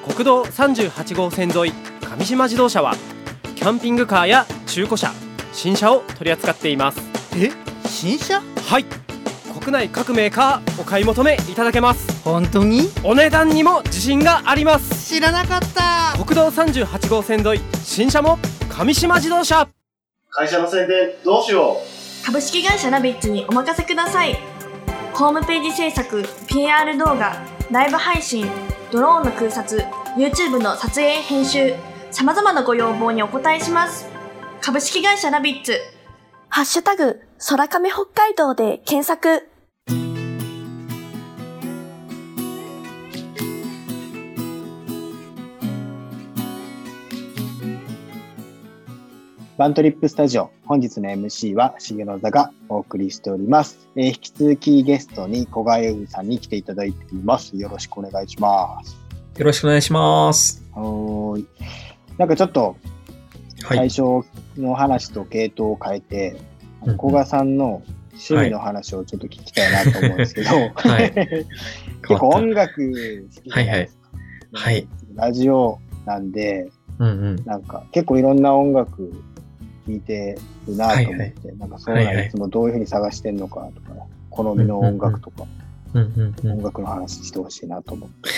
[0.05, 2.97] 国道38号線沿い上島自動車は
[3.55, 5.13] キャンピングカーや中古車
[5.53, 7.01] 新車を取り扱っています。
[7.37, 7.53] え？
[7.87, 8.43] 新車？
[8.67, 8.85] はい
[9.63, 12.21] 国内各メーカーお買い求めいただけます。
[12.25, 12.91] 本当に？
[13.05, 15.15] お値段にも自信があります。
[15.15, 16.19] 知らなかった。
[16.21, 19.69] 国道38号線沿い新車も上島自動車。
[20.31, 22.27] 会社の宣伝どうしよう。
[22.27, 24.37] 株式会社ナビッツにお任せください。
[25.13, 28.51] ホームページ制作 PR 動画ライブ配信
[28.91, 29.77] ドローンの空撮
[30.17, 31.77] YouTube の撮影編集
[32.11, 34.09] さまざまなご要望にお答えします。
[34.61, 35.79] 株式会社ナビッツ。
[36.49, 39.49] ハッシュタグ空亀北海道で検索
[49.59, 53.87] バントリップスタジオ、本日の MC は重野座がお送りしております。
[53.97, 57.55] えー、引き続きゲストに小川優さんに来ていただいています。
[57.59, 58.97] よろしくお願いします。
[59.39, 60.65] よろしくお願いします。
[60.73, 61.45] はい。
[62.17, 62.77] なんかちょっと、
[63.59, 64.03] 最初
[64.57, 66.37] の話と系統を変えて、
[66.81, 71.13] はい、小川さんの趣味の話をちょっと聞きたいなと思うんですけど、はい、
[72.09, 72.75] 結構音楽
[73.35, 74.01] 好きじゃないですか。
[74.53, 79.13] はい、はい、ラジオなんで、うんうん、なんか結構いろんな音楽
[79.87, 85.47] 聴いてるなと思って、はいはい、なんかそういうのいつもどういうふうに探してんのかとか、好みの音楽とか、
[85.95, 88.31] 音楽の話してほしいなと思って。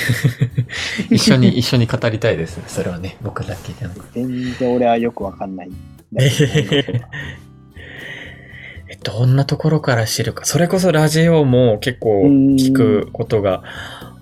[1.15, 2.65] 一緒に、一緒に語りたいですね。
[2.67, 4.25] それはね、僕だけじゃなくて。
[4.25, 5.71] 全然俺はよくわかんない。
[8.89, 10.45] え、どんなところから知るか。
[10.45, 13.63] それこそラジオも結構聞くことが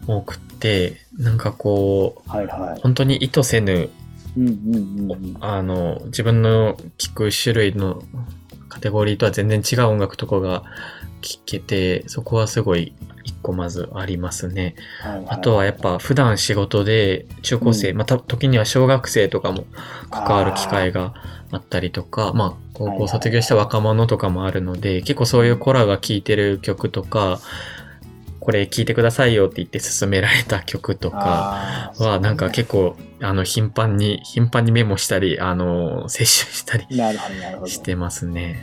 [0.07, 3.89] 多くて、なんかこう、はいはい、本当に意図せぬ
[4.37, 8.03] うんうんうん、あの、自分の聴く種類の
[8.69, 10.65] カテゴリーとは全然違う音楽とかが
[11.21, 14.75] 聴けて、そこはすごい一個まずありますね。
[15.01, 19.65] はいはい、あとはやっぱ普段仕事で中高生、うん、また時には小学生とかも
[20.11, 21.15] 関わる機会が
[21.51, 27.41] あったりとか、まあ高校卒業した若者とかもあるので、はいはい、結構そういう子らが聴いてる曲とか、
[28.45, 36.87] これ聴いてくださいよって言って勧められた曲とかはなんか結構あの頻繁に頻繁にメモしたりあの摂取したり
[37.71, 38.61] してますね。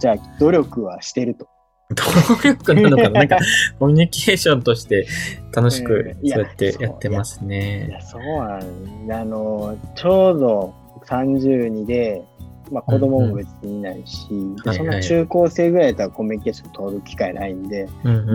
[0.00, 1.46] じゃあ努力はしてると。
[1.90, 2.04] 努
[2.42, 3.10] 力なのかな？
[3.10, 3.38] なんか
[3.78, 5.06] コミュニケーションとして
[5.54, 7.86] 楽しくそうやってやってますね。
[7.88, 10.74] いやそうなんあのちょうど
[11.06, 12.22] 32で
[12.70, 17.88] まあ子供も別にいないし、うんうん、そんな中高生ぐらいだったらコミュニケーション取る機会ないんで、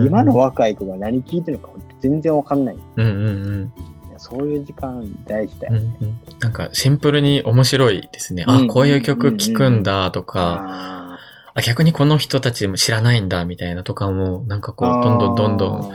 [0.04, 2.76] 今の若い子が何聞いてるのか全然わかんない。
[2.96, 3.30] うんうんう
[3.62, 3.72] ん、
[4.18, 5.96] そういう時間大事だよ、ね。
[6.00, 6.18] うんうん。
[6.40, 8.44] なんかシンプルに面白いですね。
[8.46, 11.18] あ、こういう曲聴くんだとか、
[11.54, 15.92] あ逆にこの人たちも知らないんだみたいなとかも、なんかこう、どんどんどんどん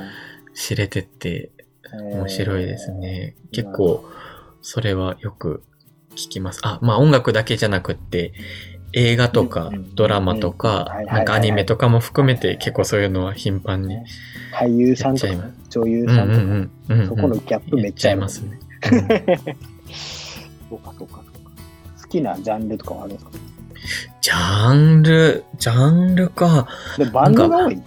[0.54, 1.52] 知れてって
[1.94, 3.36] 面白いですね。
[3.52, 4.06] 結構、
[4.62, 5.64] それはよく
[6.26, 6.60] 聞きます。
[6.64, 8.34] あ、まあ音楽だけじゃなくって、
[8.94, 13.98] 映画とかドラマとか、なんかアニメとかも含めて結構そういうのは頻繁に。
[14.54, 15.34] 俳優さんとか
[15.70, 18.60] 女優さんとか、そこのギャップめっちゃありますね。
[20.70, 21.52] そうかそうかそうか。
[22.02, 23.32] 好きなジャンルとかはあるんですか？
[24.22, 26.68] ジャンル、ジャンルか。
[26.98, 27.82] でバンドが多い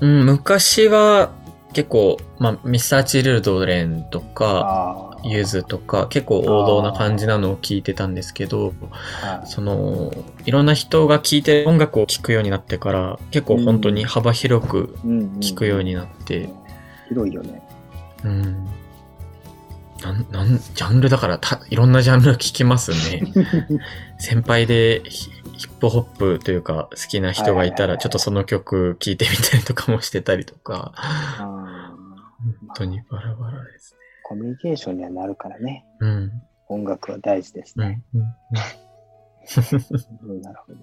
[0.00, 1.32] うん、昔は
[1.72, 8.72] 結構、まあ、ミスターチルドレンとか、ユズとか、結構王道な感じなのを聞いてたんですけど、
[9.44, 10.12] その、
[10.44, 14.96] いろんな人が聴いて音楽を聴くようになってから、結構本当に幅広く
[15.40, 16.48] 聴くようになって。
[17.08, 17.62] 広いよね。
[18.24, 18.66] うん。
[20.02, 23.22] なん、なん、ジャンルだからた、いろんなジャンル聞きますね。
[24.18, 25.02] 先輩で
[25.58, 30.92] ヒップホップというか好きな人がいたら、ちょっとその曲聴いてみたりとかもしてたりとか。
[30.96, 33.98] 本当にバラバラですね。
[34.22, 35.84] コミュニケーションにはなるからね。
[35.98, 36.30] うん。
[36.68, 38.04] 音楽は大事ですね。
[38.14, 38.20] うん。
[40.30, 40.78] うん、 なるほど。
[40.78, 40.82] い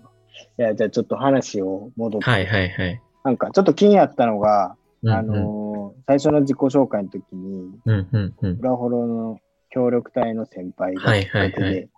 [0.58, 2.30] や、じゃあちょっと話を戻って。
[2.30, 3.02] はいはいはい。
[3.24, 11.90] なんかちょっと気になったのが、うんうん、あのー、最初の自己紹介の時に、うんうんうん、裏ホロの協力隊の先輩がきっかけで、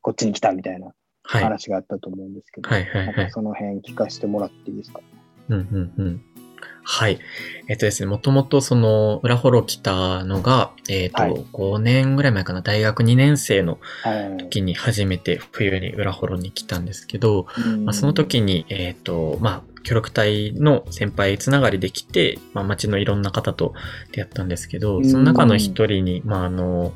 [0.00, 0.92] こっちに来たみたいな
[1.38, 5.00] 話があったと思うんですけど、はいはいはい、その辺聞かせてもらっていいですか？
[5.48, 6.24] うんうんうん。
[6.82, 7.18] はい。
[7.68, 13.78] えっとですね、もともとその、裏ホロ来たのが、えっ、ー、と、はい、5年ぐらい前かな、大学2年生の
[14.38, 17.46] 時に初めて冬に裏ホロに来たんですけど、
[17.84, 23.72] まあ、その時に、えっ、ー、と、まあ、協力隊の先輩つながりできて、まあ、町のいろんな方と
[24.12, 26.92] 出会ったんですけど、その中の一人に、まあ、あの、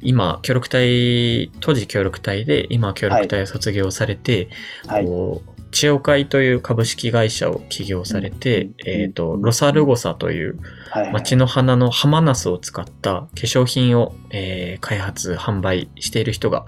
[0.00, 4.48] 今、協力隊、当時協力隊で、今協力隊を卒業されて、
[4.86, 10.58] はい、こう、千代会という株式会社を起業されて、うん、えっ、ー、と、ロサルゴサという
[11.12, 16.64] 町の花のハマナスを使った化粧品を、えー、開発、販売している人が、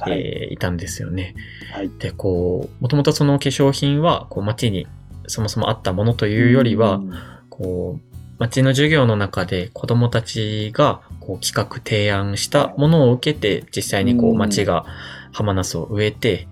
[0.00, 0.18] はい。
[0.18, 1.34] えー、いたんですよね。
[1.72, 4.86] はい、で、こう、もともとその化粧品は、こう、町に
[5.26, 7.12] そもそもあったものというよりは、うん、
[7.50, 14.84] こう、町の授業の中で子供たちがこう企画提案したものを受けて実際にこう町が
[15.32, 16.48] ハマナスを植えて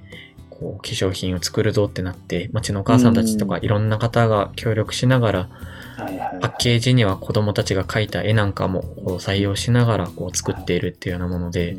[0.65, 5.49] こう、化粧品を作るぞってなって、町のお母さんたちとかいろんな方が協力しながら、
[5.97, 8.83] パッケージには子供たちが描いた絵なんかも
[9.21, 11.77] 採用しながらこう作っているっていうようなもので、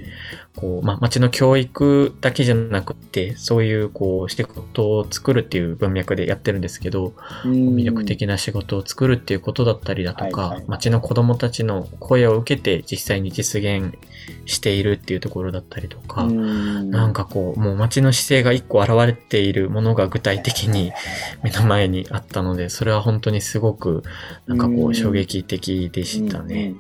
[0.55, 7.75] こう、まあ、町の教育だけじゃなくて、そういうこう、仕事を作るっていう文脈でやってるんですけど、うん。
[7.75, 10.65] 魅力的な仕事を作るっていうことだったりだとか、はいはい。
[10.67, 13.97] 町の子供たちの声を受けて実際に実現
[14.45, 16.89] しているっていうところだったりとか、うん。
[16.89, 20.93] なんかこう、もう街の姿勢が一個現れているものが具体的に
[21.43, 24.03] 目の前にあったので、それは本当にすごく、
[24.47, 26.75] なんかこう衝撃的でしたね。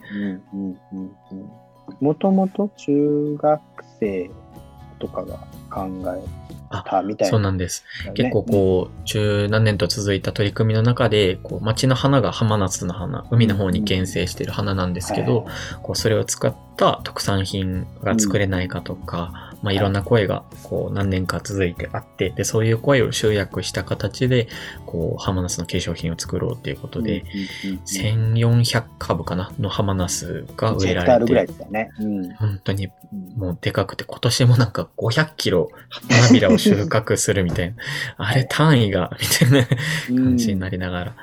[1.99, 3.61] もともと中学
[3.99, 4.29] 生
[4.99, 5.37] とかが
[5.69, 6.23] 考え
[6.89, 7.31] たみたいな。
[7.31, 7.83] そうなんです。
[8.13, 15.45] 結構こう、十何年と続いた取り組みの中で、こう、街の花が浜夏の花、海の方に原生している花なんですけど、
[15.83, 24.47] こう、それを使った特産品が作れないかとか、まあ、いろんな声が、こう、何年か続いてあって、で、そういう声を集約した形で、
[24.85, 27.25] こう、浜夏の化粧品を作ろうっていうことで、
[27.85, 31.91] 1400株かなの浜夏が1植えらヘクタールぐらいれてで、すよね。
[31.99, 32.33] うん。
[32.35, 32.89] 本当に
[33.35, 37.75] もうでかくて、今年もなんか500キロ花びらを収穫するみたいな、
[38.17, 39.67] あれ単位が、みたいな
[40.21, 41.15] 感じになりながら、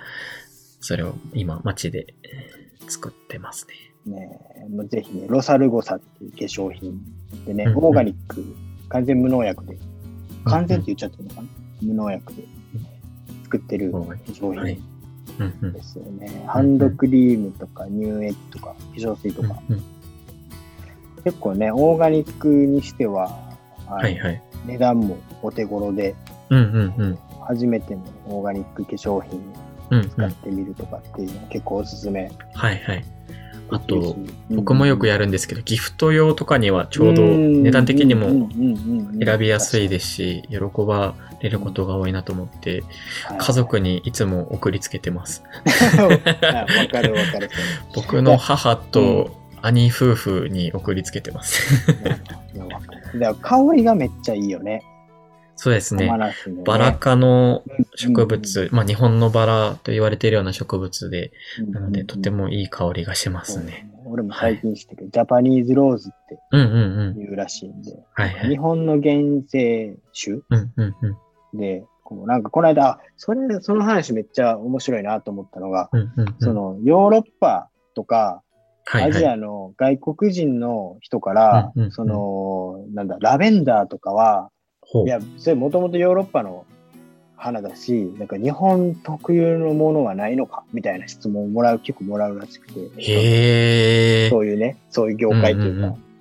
[0.81, 3.91] それを今街でえー作ってますね。
[4.07, 7.01] ねえもうぜひね、ロサルゴサっていう化粧品
[7.47, 8.45] でね、うんうんオーガニック、
[8.88, 9.79] 完全無農薬で、
[10.45, 11.49] 完全って言っちゃってるのかな、
[11.83, 12.43] 無農薬で
[13.45, 14.93] 作ってる化粧はい品
[15.38, 16.45] うんうんですよね。
[16.47, 19.83] ハンドクリームとか乳液とか化粧水とか、うん
[21.25, 23.38] 結構ね、オーガニックにしては、
[23.87, 24.43] はいはい。
[24.67, 26.17] 値段もお手頃で、
[26.51, 27.19] うんうんうん。
[27.47, 29.41] 初めてのオーガニック化粧品。
[30.01, 32.31] 使ってみるとかっていうのは結構おすすめ。
[32.55, 33.05] はいはい。
[33.72, 38.50] あと、うん僕もよくやるんですけど、ギフト用とかにはちょうど値段的にも
[39.24, 42.82] 選びやすいですし、喜ばれることが多いなと思って、
[43.38, 45.42] 家族にいつも送りつけてます。
[45.96, 46.18] わ
[46.90, 47.50] かるわかる。
[47.96, 49.30] 僕の母と
[49.62, 51.87] 兄夫婦に送りつけてます。
[53.40, 54.82] 香りがめっちゃいいよね。
[55.62, 56.33] そうですねね。
[56.64, 57.62] バラ科の
[57.94, 61.31] 植物、まあ日本のバラと言われているような植物で、
[61.70, 63.88] なのでとてもいい香りがしますね。
[64.05, 66.40] 俺も最近知ったけど、ジャパニーズローズって。
[66.51, 68.48] 言うらしいんで、はいはい。
[68.48, 69.14] 日本の原
[69.46, 70.96] 生種うんうん
[71.53, 71.59] うん。
[71.61, 78.42] で、こうなんかこの間、あそれ、その話めっちゃ面白いなと思ったのが、うんうんうんそのヨーロッパとか、
[78.85, 84.51] はいはいアジアの外国人の人から、その、なんだ、ラベンダーとかは、
[85.05, 86.64] いや、それもともとヨーロッパの
[87.37, 92.81] 花だし、なんか日本特有のものはないのかみたいな質問をもらう、結構もらうらしくて。
[92.98, 95.87] へーそういうね、そういう業界というか。
[95.87, 96.12] うんうん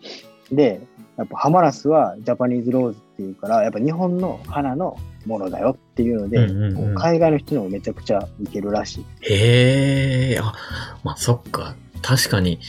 [0.52, 0.82] で、
[1.18, 9.06] やっぱハマナスはジャパニーズローズっていうから、やっぱ日本の花のものだよっていうので、うんうんうん海外の人にもめちゃくちゃ受けるらしい。
[9.22, 10.54] へえ、あ、
[11.04, 11.76] まあそっか。
[12.02, 12.60] 確かに、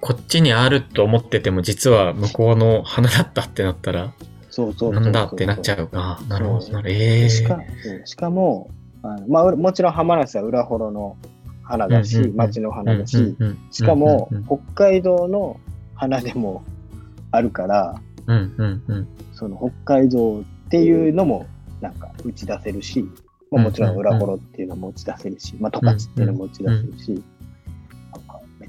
[0.00, 4.12] こっちにあると思ってても、実は向こうの花だったってなったら、
[4.52, 5.88] そうそうなんだってなっちゃう。
[5.92, 6.68] あ、なるほど。
[6.68, 7.58] なるええでしか
[8.04, 8.70] しかも、
[9.02, 11.16] あのまあ、もちろんハマナスは裏幌の
[11.62, 13.34] 花だし、町の花だし、
[13.70, 15.58] しかも北海道の
[15.94, 16.62] 花でも
[17.30, 19.08] あるから、うんうんうん。
[19.32, 21.46] その北海道っていうのも
[21.80, 23.08] なんか打ち出せるし、
[23.50, 27.22] まあ、もちろん裏幌っていうのも打ち出せるし、まあ、十勝っていうのも打ち出せるし、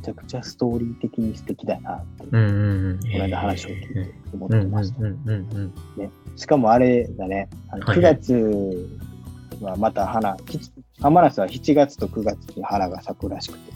[0.04, 3.00] ちゃくちゃストーリー的に素敵だなって、うんうんうん。
[3.00, 5.00] この間話を聞いて思ってました。
[6.36, 8.34] しかもあれだね、あの9はいはい月
[9.62, 10.60] はまた花、き
[11.00, 13.74] 浜ナスは7月と9月に花が咲くらしくて、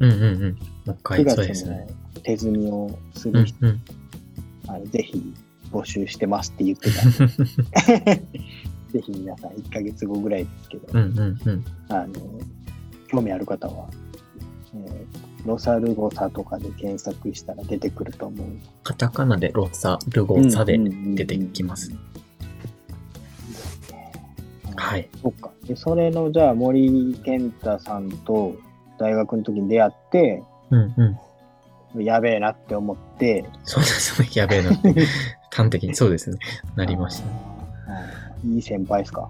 [0.00, 0.58] うんうんうん。
[0.86, 1.86] もう一9回、そうです月のね。
[2.22, 3.80] 手摘みをする人、うんうん。
[4.68, 5.34] あのぜひ
[5.70, 7.02] 募集してますって言ってた
[8.08, 10.98] ぜひ皆さん1ヶ月後ぐらいですけど。
[10.98, 12.14] あの
[13.10, 13.88] 興味ある方は、
[14.74, 18.46] えーロサルゴサとかで検索したら出てくると思う。
[18.82, 21.92] カタカナでロサ、ルゴサで出てきます。
[24.76, 25.08] はい。
[25.22, 25.50] そっか。
[25.66, 28.54] で、それの、じゃあ森健太さんと
[28.98, 30.94] 大学の時に出会って、うん
[31.94, 32.04] うん。
[32.04, 34.28] やべえなって思って、そうですね。
[34.34, 34.94] やべえなって。
[35.50, 36.38] 端的にそうですね。
[36.76, 37.26] なりました。
[38.46, 39.28] いい先輩ですか？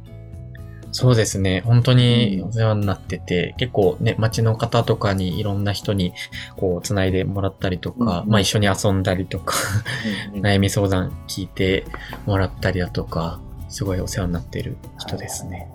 [0.93, 1.63] そうですね。
[1.63, 6.15] 本当にお世話になってて、結構ね、街の方とかにいろんな人に
[6.57, 9.55] こう、つないでもらったりとか、うんまあ一緒に遊んだりとか、
[10.35, 11.85] 悩み相談聞いて
[12.27, 15.69] もらったりだとか、すごいお世話になってる人ですね。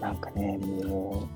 [0.00, 1.28] なんかね、も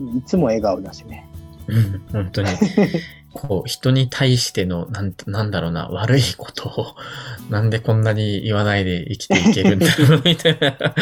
[0.00, 1.28] う、いつも笑顔だしね。
[1.68, 2.48] うん、本当に。
[3.32, 6.96] こう、人に対しての、なん、なんだろうな、悪いことを、
[7.50, 10.94] なんでこんなに言わないで生きていけるんだろう、 みたいな、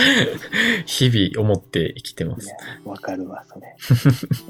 [0.86, 2.54] 日々思って生きてます。
[2.84, 3.76] わかるわ、それ。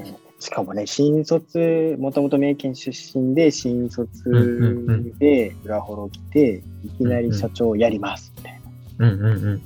[0.05, 8.61] うんしかもね、新卒、もともと名県出身で、新卒で裏ホロ来て、いきなり社長やります、みたい
[8.97, 9.09] な。
[9.09, 9.61] うんうんうん。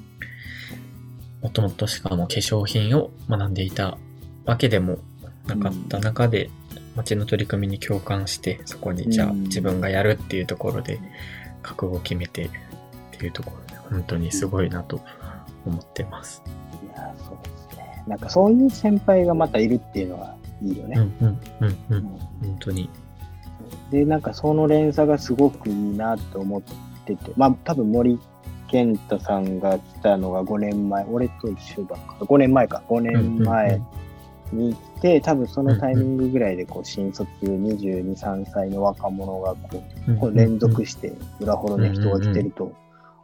[1.42, 3.98] もともとしかも化粧品を学んでいた
[4.46, 4.98] わけでも
[5.46, 6.50] なかった中で、
[6.96, 11.00] 町の取り組みに共感して、そこにじゃあ自分がやるっていうところで、
[11.62, 12.50] 覚悟を決めてっ
[13.12, 15.02] ていうところで、本当にすごいなと
[15.66, 16.44] 思ってます。
[16.84, 18.04] いや、そうですね。
[18.08, 21.00] なんかそういう先輩がまたいるっていうのはいいよね。
[21.00, 22.04] うんうんうんうん。
[22.04, 22.90] 本当に。
[23.92, 26.62] で、なんかその連鎖がすごくいいなと思っ
[27.06, 28.20] てて、まあ多分森
[28.68, 33.82] 健太さんが来たのが5年前、俺と一緒だか、5年前か、5年前
[34.54, 42.74] に来て、多分そのタイミングぐらいでこう新卒22、3歳の若者がこうこう連続して裏ほどの人が来てると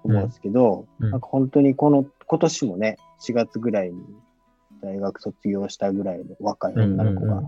[0.03, 4.01] 思うんですけど、なんか本当にこの今年もね、4月ぐらいに
[4.81, 7.43] 大学卒業したぐらいの若い女の子が、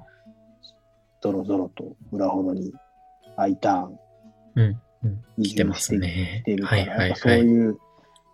[1.21, 2.73] ぞろぞろと裏ほどに
[3.37, 3.99] I ターン、
[4.55, 4.81] うん。
[5.03, 5.07] う
[5.39, 6.41] ん、来てますね。
[6.43, 7.79] 来てるから、そういう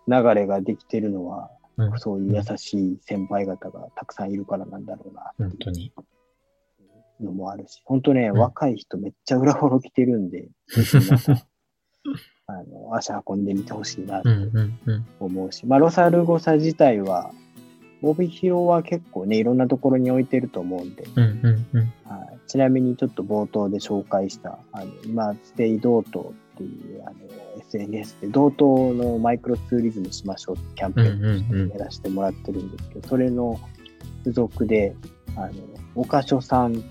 [0.06, 5.92] 流れができてるのは、うん、そういう優しい先輩方がたくさんいるからなんだろうな本当に。
[7.20, 10.48] のもあるし、本当ね、うん、若い人めっちゃ裏ほろ来てるんで、
[12.46, 14.30] あの足運んでみてほしいなと
[15.20, 17.32] 思うし、まあ、ロサルゴサ自体は、
[18.02, 21.04] 帯広は結構ね、いろんなところに置いてると思うんで、
[22.04, 26.28] はい、ちなみにちょっと冒頭で紹介した、あの今、ステイ道東
[26.58, 27.16] っていうあの
[27.60, 33.60] SNS で道東のマイクロツーリズムしましょうってキャンペーンやらせてもらってるんですけど、それの
[34.24, 34.94] 付属で、
[35.36, 35.52] あの、
[35.94, 36.82] 岡所さん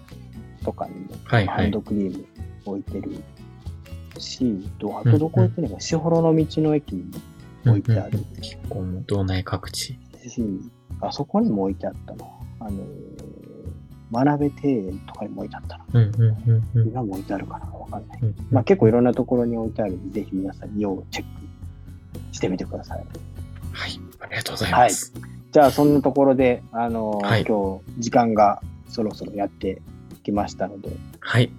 [0.64, 2.26] とかにもハンドクリーム
[2.66, 3.24] 置いてる
[4.18, 7.12] し、あとどこ置いてるのか、士幌の道の駅に
[7.66, 8.20] 置いてある。
[8.42, 10.00] 結構道内各地。
[10.30, 10.44] し、
[11.02, 12.26] あそこにも置いてあったな。
[12.60, 12.84] あの、
[14.12, 15.86] 学べ庭園とかにも置いてあったな。
[15.94, 18.20] うんうんうんうん、今も置いてあるかなわかんない。
[18.22, 23.06] うんうん、まあ結構いろんなところに置いてあるんで、ぜひ皆さん要チェックしてみてください。
[23.72, 25.12] はい、ありがとうございます。
[25.14, 29.82] はい、じゃあそんなところで、あのーはい、今日時間がそろそろやって
[30.24, 30.90] きましたので、
[31.20, 31.52] はい。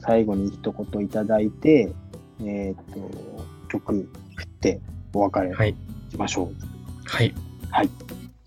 [0.00, 1.92] 最後に一言いただいて、
[2.40, 3.10] えっ、と、
[3.68, 4.80] 曲振って
[5.12, 5.54] お別れ
[6.10, 7.06] しましょう。
[7.06, 7.34] はい。
[7.70, 7.88] はい。
[7.88, 7.92] じ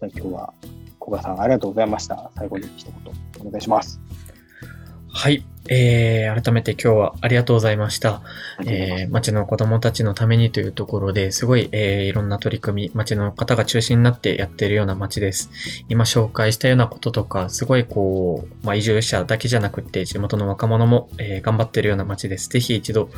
[0.02, 0.54] ゃあ今日は
[1.00, 2.32] 古賀さんありがとうございました。
[2.36, 4.00] 最後に一言お願いします。
[5.10, 5.44] はい。
[5.70, 8.22] えー、改めて今日はありがとうございました。
[8.66, 15.50] えー、町の子供たちのためにというところですごい、えー、いろんな取り組み、町の方が中心になってやっているような町です。
[15.90, 22.48] 今紹介したようなこととか、すごいこう、まあ、移住者だけじゃなくて、地元の若者も、えー、頑張っているような町です。
[22.50, 23.10] ぜひ一度、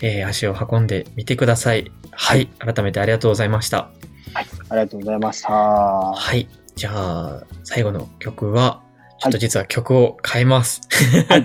[0.00, 1.90] えー、足を運んでみてください。
[2.12, 2.46] はい。
[2.58, 3.90] 改めてありがとうございました。
[4.32, 4.46] はい。
[4.68, 5.52] ありがとうございました。
[5.52, 6.48] はい。
[6.76, 8.85] じゃあ、最後の曲は、
[9.18, 10.82] ちょっと実は曲を変えます。
[11.28, 11.44] はい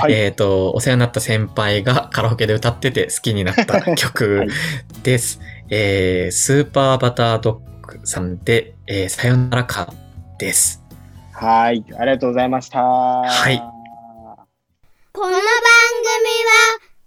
[0.00, 4.46] はい、 えっと、お世話になった先輩がカラオケで歌ってて好きになった曲
[5.02, 5.38] です。
[5.38, 9.92] はい、えー、スーパーバタードッグさんで、えー、さよならか
[10.38, 10.82] です。
[11.32, 12.80] はい、ありがとうございました。
[12.80, 13.58] はい。
[15.12, 15.46] この番組は、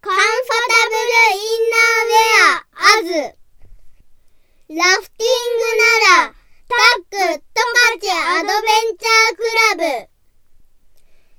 [0.01, 0.23] カンファ
[0.69, 3.35] タブルインナーウェア、アズ、
[4.69, 6.38] ラフティングなら、
[6.69, 9.41] タックトカチアドベンチャーク
[9.73, 10.09] ラブ。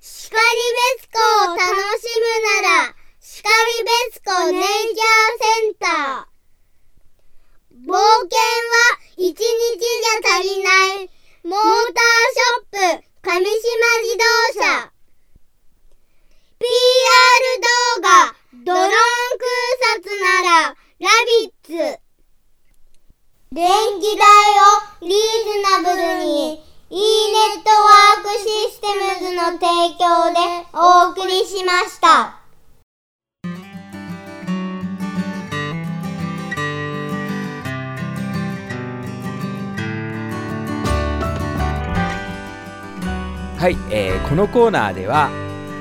[0.01, 1.19] シカリベスコ
[1.53, 1.71] を楽
[2.01, 2.27] しむ
[2.63, 6.31] ならシカリベスコネイチャーセンター。
[7.87, 11.11] 冒険は一日じゃ足りない。
[11.45, 13.47] モーターショップ上島
[14.03, 14.25] 自動
[14.61, 14.91] 車。
[16.59, 16.67] PR
[17.63, 18.91] 動画ドローン
[19.39, 21.07] 空撮ならラ
[21.41, 22.01] ビッツ。
[23.53, 24.29] 電気代
[25.03, 25.19] をリーズ
[25.83, 27.01] ナブルに e ネ
[27.59, 29.67] ットワークシステムズの提
[29.99, 30.39] 供で
[30.73, 32.39] お送りしました。
[43.59, 45.29] はい、えー、このコーナーでは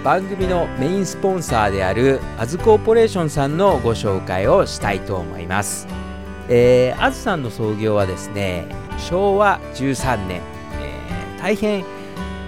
[0.03, 5.99] 番組のメインスポンサーであるアズコーポレーションさんのご紹介をしたいと思います。
[6.50, 8.66] えー、あずさんの創業はですね
[8.97, 10.41] 昭和13年、
[10.82, 11.86] えー、大変、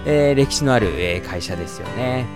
[0.04, 2.26] えー、歴史のある、えー、会社ですよね、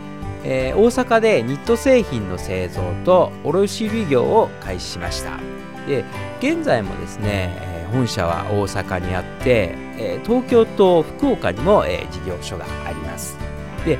[0.44, 5.38] えー、大阪でニット製品の製造と卸売業を開始しました。
[5.86, 6.04] で
[6.40, 13.38] 現在もですね、本社は大阪にあって、えー、東京と福岡にも、えー、事業所があります。
[13.84, 13.98] で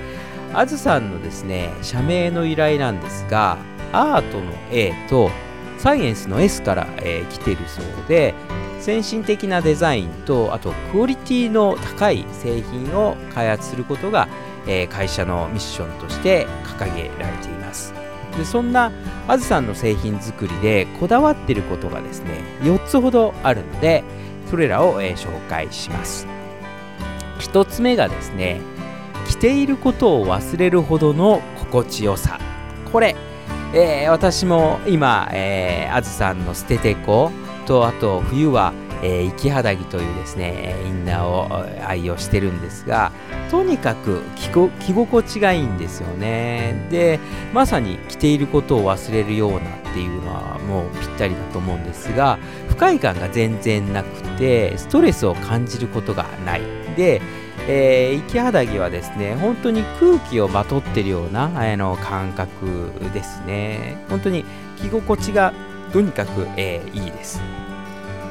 [0.53, 3.59] あずさんのですね社名の由来なんですが
[3.93, 5.31] アートの A と
[5.79, 8.35] サイエンスの S から、えー来てるそうで
[8.81, 14.29] 先進的なデザインとあとクオリティの高い製品を開発することが、
[14.67, 16.47] えー会社のミッションとして
[16.79, 17.95] 掲げられています。
[18.37, 18.93] でそんな
[19.29, 24.05] あずさんの製品作りでこだわってることがですね4つほどあるので
[24.51, 26.27] それらを、えー紹介します。
[27.39, 28.61] 1つ目がですね
[29.29, 32.39] 着ていることを忘れるほどの心地よさ。
[32.93, 33.17] これ、
[33.75, 37.31] えー私も今、えーあずさんの捨ててこ、
[37.67, 43.13] とあと冬は、えー、生き肌着というですねインナーを愛用してるんですが
[43.51, 46.89] とにかく着こ着心地がいいんですよね。
[46.91, 47.21] で
[47.53, 49.63] まさに着ていることを忘れるようなっ
[49.93, 52.39] ていうのはもうぴったりだと思うんですが
[52.69, 56.63] 不快感が全然なくてストレスを感じることがない。
[56.97, 57.21] で
[57.69, 64.05] えー、生肌着はですね本当に空気をまとってるようなあの感覚ですね。
[64.09, 64.45] 本当に
[64.77, 65.53] 着心地が
[65.93, 67.41] とにかく、えーいいです、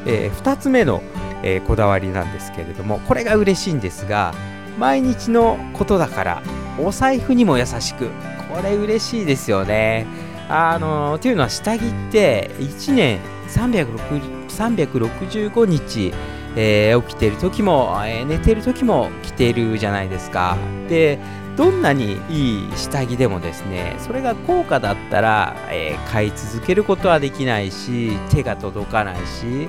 [0.06, 1.02] え2つ目の、
[1.42, 4.34] えーこだわりなんですけれどもこれが嬉しいんですが
[4.78, 6.44] 毎日のことだから
[6.80, 8.10] お財布にも優しく
[8.50, 10.06] これ嬉しいですよね。
[10.48, 13.20] あのっていうのは下着って1年
[13.50, 16.14] 360 365日
[16.56, 20.58] えー起きてる時も、えー寝てる時も着てるじゃないですか。
[20.88, 21.20] で、
[21.58, 29.68] どんなにいい下着でもですね、それが高価だったら、えー買い続けることはできないし、手が届かないし、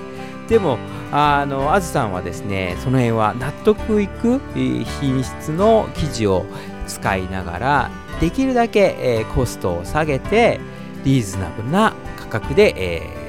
[0.48, 0.78] でも、
[1.12, 6.46] あの、あずさんはですね、その辺は納得いく品質の生地を
[6.86, 10.60] 使いながら、できるだけ、えーコストを下げて、
[11.04, 13.25] リーズナブルな価格で、えー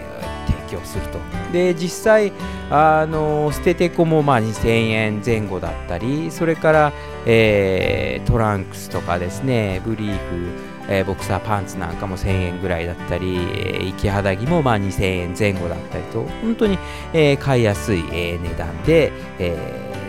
[0.67, 1.19] 提供すると。
[1.51, 2.31] で、実際、
[2.69, 6.93] あの捨ててこもまあ2000円前後だったりそれから、
[7.25, 10.49] えートランクスとかですねブリーフ、
[10.89, 16.77] えーボクサーパンツなんかも1000円ぐらいだったり、えー生き肌着もまあ2000円前後だったりと本当に、
[17.13, 19.55] えー買いやすい、え値段で、え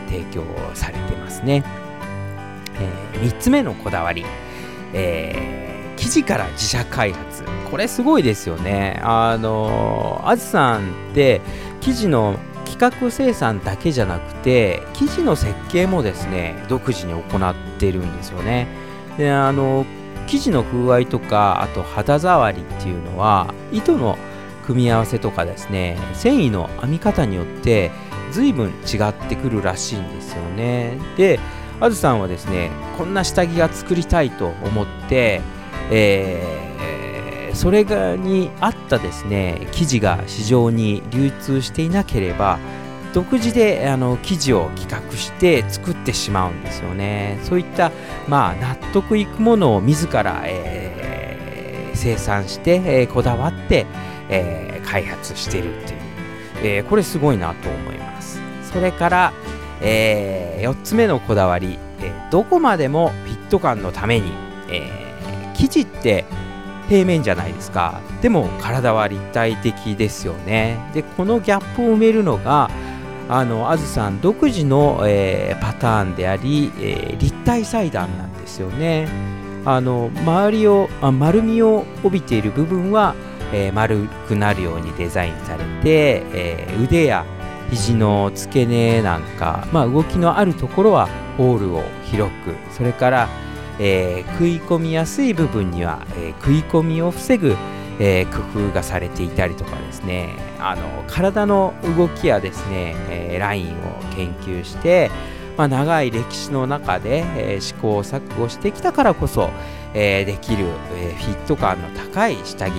[0.08, 0.44] 提供
[0.74, 1.62] されてますね、
[3.14, 4.24] え3つ目のこだわり、
[4.94, 5.67] え
[5.98, 7.44] 生地から自社開発。
[7.70, 9.00] これすごいですよね。
[9.02, 11.40] あのあずさんって
[11.80, 17.20] 生地の企画生産だけじゃなくて生地の設計もですね独自に行
[17.50, 18.68] ってるんですよね。
[19.18, 19.84] であの
[20.28, 24.16] 生地の風合いとかあと肌触りっていうのは糸の
[24.64, 27.90] 組み合わせとかですね繊維の編み方によって
[28.30, 30.98] 随分違ってくるらしいんですよね。
[31.16, 31.40] で
[31.80, 35.40] あずさんはですねこんな下着が作りたいと思って
[35.90, 36.58] えー
[37.54, 42.58] それがに合ったですね生地が市場に流通していなければ
[43.12, 47.40] 独自であの生地を企画して作ってしまうんですよね。
[47.42, 47.90] そういった、
[48.28, 53.86] まあ、納得いくものを自ら、えー生産して、えーこだわって、
[54.28, 56.00] えー開発しているっていう、
[56.62, 58.40] えこれすごいなと思います。
[58.72, 59.32] それから、
[59.80, 64.32] え4つ目のこだわり、えどこまでもフィット感のために、
[65.82, 66.24] って
[66.88, 68.00] 平面じゃないですか。
[68.22, 70.78] でも体は立体的ですよね。
[70.94, 72.70] でこのギャップを埋めるのが
[73.28, 79.08] あのあずさん独自の、えーパターンであり、えー立体裁断なんですよね。
[79.64, 83.14] あの周りをあ丸みを帯びている部分は、
[83.52, 87.26] えー丸くなるようにデザインされて、え腕や
[87.70, 91.06] 肘の付け根なんか、まあ、動きのあるところは
[91.36, 93.28] ホールを広くそれから、
[93.78, 97.56] えー食い込みやすい部分には、えー食い込みを防ぐ、
[97.98, 103.72] えー工夫がされていたりとかですねあの体の動きやですね、えーラインを
[104.14, 105.10] 研究して、
[105.56, 107.24] まあ、長い歴史の中で、
[107.56, 109.50] え試行錯誤してきたからこそ、
[109.94, 112.72] えできる、えフィット感の高い下着、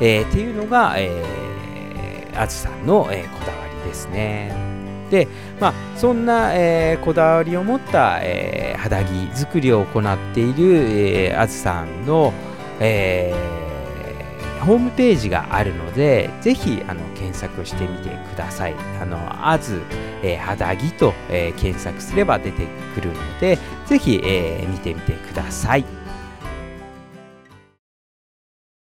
[0.00, 4.69] えっていうのが、えー、さんの、えこだわりですね。
[5.10, 5.28] で、
[5.60, 10.76] まあ、そんな、えーこだわりを持った、えー肌着作りを行っている、
[11.28, 12.32] えーあずさんの、
[12.80, 13.60] えー
[14.64, 18.74] ホームページがあるので、ぜひあの検索してみてください。
[19.00, 19.18] あの、
[19.50, 19.80] あず、
[20.22, 25.84] えー肌着と、えー検索すれば出てくるので、ぜひ、えー見てみてください。